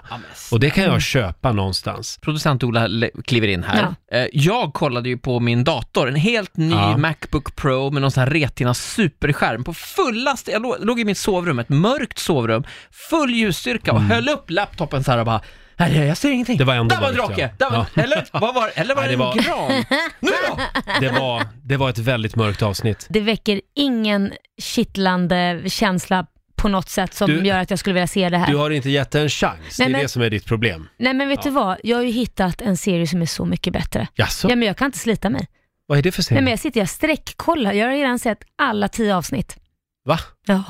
Och 0.52 0.60
det 0.60 0.70
kan 0.70 0.84
jag 0.84 1.02
köpa 1.02 1.52
någonstans. 1.52 2.20
Producent 2.22 2.64
Ola 2.64 2.88
le- 2.88 3.10
kliver 3.26 3.48
in 3.48 3.64
här. 3.64 3.96
Eh, 4.12 4.26
Jag 4.34 4.74
kollade 4.74 5.10
ju 5.10 5.18
på 5.18 5.40
min 5.40 5.64
dator, 5.64 6.08
en 6.10 6.16
helt 6.16 6.58
ny 6.58 6.70
Ja. 6.72 6.98
Macbook 6.98 7.56
Pro 7.56 7.92
med 7.92 8.02
någon 8.02 8.12
sån 8.12 8.24
här 8.24 8.30
Retina 8.30 8.74
superskärm 8.74 9.64
på 9.64 9.74
fullaste, 9.74 10.52
jag 10.52 10.62
lå- 10.62 10.78
låg 10.86 11.00
i 11.00 11.06
mitt 11.06 11.18
sovrum, 11.18 11.60
ett 11.60 11.70
mörkt 11.70 12.20
sovrum, 12.20 12.64
full 13.10 13.34
ljusstyrka 13.34 13.94
och 13.94 14.02
höll 14.10 14.30
upp 14.30 14.50
laptopen 14.50 15.04
så 15.04 15.12
här 15.12 15.18
och 15.20 15.26
bara 15.26 15.42
Nej, 15.78 15.98
jag 15.98 16.18
ser 16.18 16.32
ingenting. 16.32 16.58
Det 16.58 16.64
var 16.64 16.76
ändå 16.76 16.96
Där 16.96 17.02
var 17.02 17.10
en 17.10 17.16
mörkt, 17.16 17.28
drake! 17.28 17.42
ja. 17.60 17.66
Där 17.70 17.78
var, 17.78 17.86
Ja. 17.94 18.04
Eller, 18.04 18.26
vad 18.32 18.56
var, 18.56 18.72
eller 18.76 18.96
var 18.96 19.02
Nej, 19.02 19.12
det 19.12 19.18
det 19.18 19.24
en 19.24 19.30
var- 19.30 19.68
gran? 19.70 19.84
Nu 20.20 20.32
då? 20.50 20.60
Det 21.00 21.10
var, 21.10 21.48
det 21.64 21.78
var 21.78 21.90
ett 21.90 21.98
väldigt 21.98 22.36
mörkt 22.36 22.62
avsnitt. 22.62 23.06
Det 23.10 23.20
väcker 23.22 23.62
ingen 23.76 24.34
kittlande 24.62 25.62
känsla 25.68 26.26
på 26.56 26.68
något 26.68 26.90
sätt 26.90 27.14
som 27.14 27.28
Du- 27.30 27.46
gör 27.46 27.58
att 27.60 27.70
jag 27.70 27.80
skulle 27.80 27.94
vilja 27.94 28.08
se 28.08 28.30
det 28.30 28.38
här. 28.38 28.48
Du 28.48 28.56
har 28.56 28.70
inte 28.70 28.90
gett 28.90 29.12
det 29.12 29.22
en 29.22 29.30
chans, 29.30 29.78
det 29.78 29.84
är 29.84 29.86
Nej, 29.86 29.92
men- 29.92 30.02
det 30.02 30.08
som 30.08 30.22
är 30.22 30.30
ditt 30.30 30.46
problem. 30.46 30.88
Nej 30.98 31.14
men 31.14 31.28
vet 31.30 31.42
du 31.44 31.50
vad, 31.50 31.78
jag 31.84 31.98
har 31.98 32.04
ju 32.04 32.12
hittat 32.12 32.62
en 32.62 32.78
serie 32.78 33.08
som 33.08 33.22
är 33.22 33.26
så 33.26 33.46
mycket 33.46 33.74
bättre. 33.74 34.08
Jaså? 34.16 34.50
Ja 34.50 34.56
men 34.56 34.68
jag 34.68 34.78
kan 34.78 34.86
inte 34.86 34.98
slita 35.00 35.30
mig. 35.30 35.48
Vad 35.86 35.98
är 35.98 36.02
det 36.02 36.12
för 36.12 36.20
Nej 36.22 36.24
serie? 36.26 36.42
men 36.42 36.52
jag 36.52 36.60
sitter, 36.60 36.80
jag 36.80 36.90
sträckkollar, 36.90 37.74
jag 37.74 37.88
har 37.88 37.94
redan 37.94 38.20
sett 38.20 38.40
alla 38.56 38.88
tio 38.88 39.16
avsnitt. 39.16 39.58
Va? 40.06 40.20
Ja, 40.46 40.64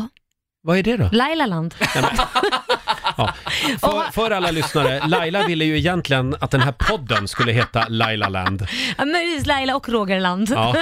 Vad 0.62 0.78
är 0.78 0.84
det 0.84 0.98
då? 0.98 1.10
Lailaland. 1.12 1.76
Ja. 3.18 3.34
För, 3.80 4.12
för 4.12 4.32
alla 4.32 4.52
lyssnare, 4.52 5.08
Laila 5.08 5.48
ville 5.48 5.66
ju 5.66 5.78
egentligen 5.78 6.36
att 6.40 6.52
den 6.52 6.62
här 6.62 6.72
podden 6.72 7.28
skulle 7.28 7.52
heta 7.52 7.86
Laila 7.90 8.30
Land. 8.30 8.68
Ja, 8.98 9.06
möjligtvis 9.06 9.46
Laila 9.46 9.76
och 9.76 9.90
Rogerland. 9.90 10.50
Ja. 10.50 10.76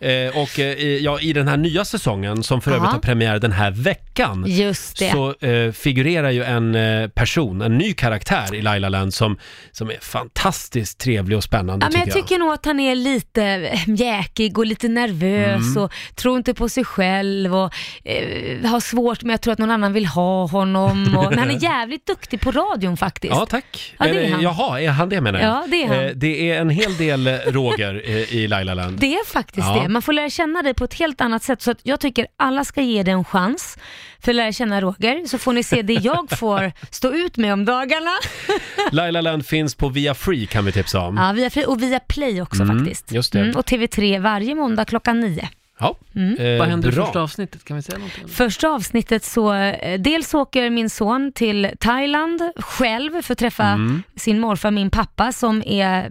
Eh, 0.00 0.38
och 0.42 0.58
eh, 0.58 0.78
ja, 0.96 1.20
i 1.20 1.32
den 1.32 1.48
här 1.48 1.56
nya 1.56 1.84
säsongen, 1.84 2.42
som 2.42 2.60
för 2.60 2.70
övrigt 2.70 2.90
har 2.92 2.98
premiär 2.98 3.38
den 3.38 3.52
här 3.52 3.70
veckan, 3.70 4.44
Just 4.48 4.98
det. 4.98 5.10
så 5.10 5.34
eh, 5.46 5.72
figurerar 5.72 6.30
ju 6.30 6.42
en 6.44 6.74
eh, 6.74 7.08
person, 7.08 7.62
en 7.62 7.78
ny 7.78 7.92
karaktär 7.92 8.54
i 8.54 8.62
Laila 8.62 8.88
Land 8.88 9.14
som, 9.14 9.38
som 9.72 9.90
är 9.90 9.98
fantastiskt 10.00 10.98
trevlig 11.00 11.36
och 11.38 11.44
spännande 11.44 11.86
Ja, 11.86 11.90
men 11.90 11.98
jag 12.00 12.06
tycker 12.06 12.18
jag. 12.18 12.26
tycker 12.28 12.38
nog 12.38 12.52
att 12.52 12.64
han 12.64 12.80
är 12.80 12.94
lite 12.94 13.44
eh, 13.44 13.80
jäkig 13.86 14.58
och 14.58 14.66
lite 14.66 14.88
nervös 14.88 15.62
Mm. 15.62 15.82
och 15.82 15.92
tror 16.14 16.36
inte 16.38 16.54
på 16.54 16.68
sig 16.68 16.84
själv 16.84 17.54
och 17.56 17.72
eh, 18.04 18.70
har 18.70 18.80
svårt 18.80 19.21
med 19.24 19.34
att 19.34 19.42
tro 19.42 19.52
att 19.52 19.58
någon 19.58 19.70
annan 19.70 19.92
vill 19.92 20.06
ha 20.06 20.46
honom. 20.46 21.16
Och, 21.18 21.24
men 21.30 21.38
han 21.38 21.50
är 21.50 21.62
jävligt 21.62 22.06
duktig 22.06 22.40
på 22.40 22.50
radion 22.50 22.96
faktiskt. 22.96 23.34
Ja, 23.34 23.46
tack. 23.46 23.94
Ja, 23.98 24.04
det 24.04 24.26
är 24.26 24.30
han. 24.30 24.42
Jaha, 24.42 24.80
är 24.80 24.88
han 24.88 25.08
det 25.08 25.20
menar 25.20 25.40
jag? 25.40 25.48
Ja, 25.48 25.64
det 25.68 25.82
är 25.84 25.88
han. 25.88 26.04
Eh, 26.04 26.10
det 26.14 26.50
är 26.50 26.60
en 26.60 26.70
hel 26.70 26.96
del 26.96 27.26
eh, 27.26 27.32
Roger 27.46 28.02
eh, 28.04 28.34
i 28.34 28.48
Laila 28.48 28.74
Land. 28.74 28.98
Det 28.98 29.14
är 29.14 29.26
faktiskt 29.26 29.66
Ja. 29.66 29.82
det. 29.82 29.88
Man 29.88 30.02
får 30.02 30.12
lära 30.12 30.30
känna 30.30 30.62
dig 30.62 30.74
på 30.74 30.84
ett 30.84 30.94
helt 30.94 31.20
annat 31.20 31.42
sätt. 31.42 31.62
Så 31.62 31.70
att 31.70 31.78
jag 31.82 32.00
tycker 32.00 32.26
alla 32.36 32.64
ska 32.64 32.82
ge 32.82 33.02
det 33.02 33.10
en 33.10 33.24
chans 33.24 33.78
för 34.20 34.32
att 34.32 34.36
lära 34.36 34.52
känna 34.52 34.80
Roger. 34.80 35.26
Så 35.26 35.38
får 35.38 35.52
ni 35.52 35.62
se 35.62 35.82
det 35.82 35.92
jag 35.94 36.30
får 36.38 36.72
stå 36.90 37.12
ut 37.12 37.36
med 37.36 37.52
om 37.52 37.64
dagarna. 37.64 38.10
Laila 38.92 39.20
Land 39.20 39.46
finns 39.46 39.74
på 39.74 39.88
Via 39.88 40.14
Free 40.14 40.46
kan 40.46 40.64
vi 40.64 40.72
tipsa 40.72 41.00
om. 41.00 41.16
Ja, 41.16 41.32
via, 41.32 41.48
Free- 41.48 41.64
och 41.64 41.82
via 41.82 42.00
Play 42.00 42.42
också 42.42 42.62
Mm, 42.62 42.78
faktiskt. 42.78 43.12
just 43.12 43.32
det. 43.32 43.52
och 43.54 43.64
TV3 43.66 44.18
varje 44.20 44.54
måndag 44.54 44.84
klockan 44.84 45.20
nio. 45.20 45.48
Ja. 45.82 45.96
Eh, 46.38 46.58
Vad 46.58 46.68
händer 46.68 46.88
i 46.88 46.92
bra. 46.92 47.04
första 47.06 47.20
avsnittet? 47.22 47.64
Kan 47.64 47.76
vi 47.76 47.82
säga 47.82 47.98
någonting? 47.98 48.28
Första 48.28 48.68
avsnittet 48.68 49.24
så, 49.24 49.52
eh, 49.54 50.00
dels 50.00 50.34
åker 50.34 50.70
min 50.70 50.90
son 50.90 51.32
till 51.34 51.70
Thailand 51.80 52.42
själv 52.56 53.22
för 53.22 53.32
att 53.32 53.38
träffa 53.38 53.64
Mm. 53.66 54.02
sin 54.16 54.40
morfar, 54.40 54.70
min 54.70 54.90
pappa 54.90 55.32
som 55.32 55.62
är 55.66 56.10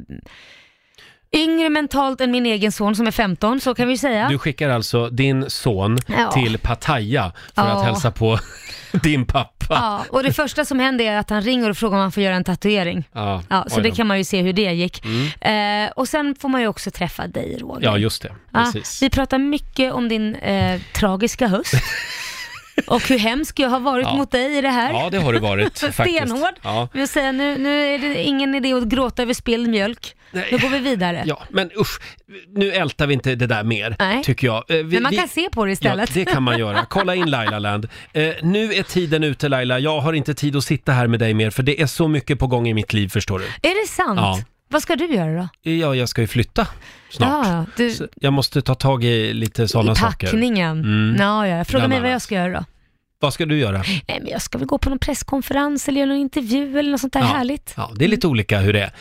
yngre 1.36 1.70
mentalt 1.70 2.22
än 2.22 2.32
min 2.32 2.46
egen 2.46 2.72
son 2.72 2.96
som 2.96 3.08
är 3.08 3.12
15, 3.12 3.62
så 3.62 3.76
kan 3.76 3.88
vi 3.88 3.98
säga. 3.98 4.28
Du 4.30 4.38
skickar 4.38 4.70
alltså 4.70 5.10
din 5.10 5.50
son 5.50 5.98
Ja. 6.08 6.32
till 6.32 6.58
Pattaya 6.58 7.32
för 7.56 7.62
att 7.62 7.68
Ja. 7.68 7.82
hälsa 7.84 8.12
på 8.12 8.38
din 9.04 9.26
pappa. 9.26 9.58
Ja, 9.70 10.02
och 10.10 10.24
det 10.24 10.34
första 10.34 10.66
som 10.66 10.80
händer 10.80 11.06
är 11.06 11.18
att 11.18 11.30
han 11.30 11.42
ringer 11.42 11.70
och 11.70 11.78
frågar 11.78 11.98
om 11.98 12.02
han 12.02 12.12
får 12.12 12.24
göra 12.24 12.36
en 12.36 12.44
tatuering. 12.44 13.04
Ja, 13.14 13.44
Ja, 13.50 13.66
så 13.70 13.78
oj 13.78 13.84
det 13.84 13.90
då. 13.90 13.96
kan 13.96 14.08
man 14.08 14.18
ju 14.18 14.24
se 14.24 14.42
hur 14.42 14.54
det 14.54 14.62
gick. 14.74 15.06
Eh, 15.42 15.90
och 15.96 16.08
sen 16.08 16.36
får 16.40 16.50
man 16.50 16.62
ju 16.62 16.68
också 16.68 16.92
träffa 16.92 17.28
dig 17.28 17.58
Roger. 17.62 17.86
Ja, 17.88 17.98
just 17.98 18.22
det. 18.22 18.32
Ja, 18.54 18.60
Precis. 18.60 19.02
vi 19.02 19.10
pratar 19.10 19.38
mycket 19.38 19.94
om 19.94 20.10
din 20.10 20.36
eh, 20.36 20.82
tragiska 20.94 21.48
höst. 21.48 21.74
och 22.88 23.08
hur 23.10 23.20
hemsk 23.20 23.60
jag 23.60 23.70
har 23.70 23.80
varit 23.80 24.06
Ja. 24.08 24.16
mot 24.18 24.32
dig 24.32 24.58
i 24.58 24.62
det 24.62 24.70
här. 24.70 24.94
Ja, 24.94 25.10
det 25.12 25.18
har 25.18 25.34
det 25.34 25.40
varit 25.40 25.80
faktiskt. 25.94 26.18
Stenhård. 26.18 26.54
Ja. 26.62 26.88
Jag 26.94 27.00
vill 27.00 27.08
säga, 27.08 27.32
nu, 27.32 27.58
nu 27.58 27.86
är 27.94 28.00
det 28.00 28.24
ingen 28.24 28.56
idé 28.56 28.74
att 28.74 28.84
gråta 28.84 29.22
över 29.22 29.34
spilld 29.34 29.70
mjölk. 29.70 30.16
Nej. 30.34 30.48
Nu 30.52 30.58
går 30.58 30.70
vi 30.70 30.80
vidare. 30.80 31.24
ja, 31.26 31.44
men 31.50 31.70
usch, 31.80 32.02
nu 32.56 32.72
ältar 32.72 33.08
vi 33.08 33.14
inte 33.14 33.36
det 33.36 33.48
där 33.48 33.64
mer, 33.64 33.96
Nej. 34.00 34.24
tycker 34.24 34.48
jag. 34.48 34.56
Eh, 34.58 34.78
vi- 34.78 34.84
Men 34.84 35.04
man 35.04 35.10
vi- 35.10 35.18
kan 35.18 35.28
se 35.28 35.50
på 35.52 35.66
det 35.66 35.70
Ja, 35.70 35.74
istället. 35.74 36.14
det 36.14 36.26
kan 36.26 36.44
man 36.44 36.60
göra. 36.60 36.86
Kolla 36.90 37.16
in 37.16 37.30
Laila 37.30 37.60
Land. 37.60 37.88
Eh, 38.14 38.30
nu 38.42 38.74
är 38.74 38.84
tiden 38.84 39.24
ute 39.24 39.50
Laila, 39.50 39.80
jag 39.80 40.00
har 40.00 40.14
inte 40.14 40.34
tid 40.34 40.56
att 40.56 40.64
sitta 40.64 40.92
här 40.92 41.08
med 41.08 41.20
dig 41.20 41.34
mer 41.34 41.50
för 41.50 41.64
det 41.64 41.82
är 41.82 41.86
så 41.86 42.08
mycket 42.08 42.40
på 42.40 42.48
gång 42.48 42.68
i 42.68 42.74
mitt 42.74 42.94
liv 42.94 43.10
förstår 43.10 43.40
du. 43.40 43.46
Är 43.46 43.82
det 43.82 43.88
sant? 43.88 44.20
Ja. 44.20 44.40
Vad 44.72 44.82
ska 44.82 44.96
du 44.96 45.14
göra 45.16 45.34
då? 45.64 45.72
Ja, 45.72 45.96
jag 45.96 46.10
ska 46.10 46.22
ju 46.22 46.28
flytta 46.28 46.68
snart. 47.10 47.48
Ja, 47.48 47.66
du, 47.78 47.92
Så 47.92 48.08
jag 48.16 48.34
måste 48.34 48.62
ta 48.62 48.76
tag 48.76 49.04
i 49.04 49.34
lite 49.34 49.68
sådana 49.68 49.92
I 49.92 49.96
saker. 49.96 50.28
packningen. 50.28 50.80
Mm. 50.80 51.16
Ja, 51.20 51.48
ja. 51.48 51.64
Fråga 51.66 51.80
Bland 51.80 51.90
mig 51.90 52.00
vad 52.00 52.06
annat. 52.06 52.12
jag 52.16 52.22
ska 52.22 52.36
göra 52.36 52.54
då. 52.60 52.66
Vad 53.20 53.34
ska 53.34 53.46
du 53.46 53.58
göra? 53.60 53.78
Nej, 54.08 54.20
men 54.22 54.28
jag 54.28 54.42
ska 54.42 54.58
väl 54.58 54.68
gå 54.68 54.78
på 54.78 54.90
någon 54.90 55.00
presskonferens 55.00 55.88
eller 55.88 56.00
göra 56.00 56.10
någon 56.10 56.18
intervju 56.20 56.80
eller 56.80 56.92
något 56.92 57.02
sånt 57.02 57.14
där 57.14 57.20
Ja. 57.20 57.26
härligt. 57.26 57.74
Ja, 57.78 57.92
det 57.96 58.06
är 58.06 58.10
lite 58.10 58.28
olika 58.28 58.60
hur 58.60 58.74
det 58.74 58.82
är. 58.82 58.92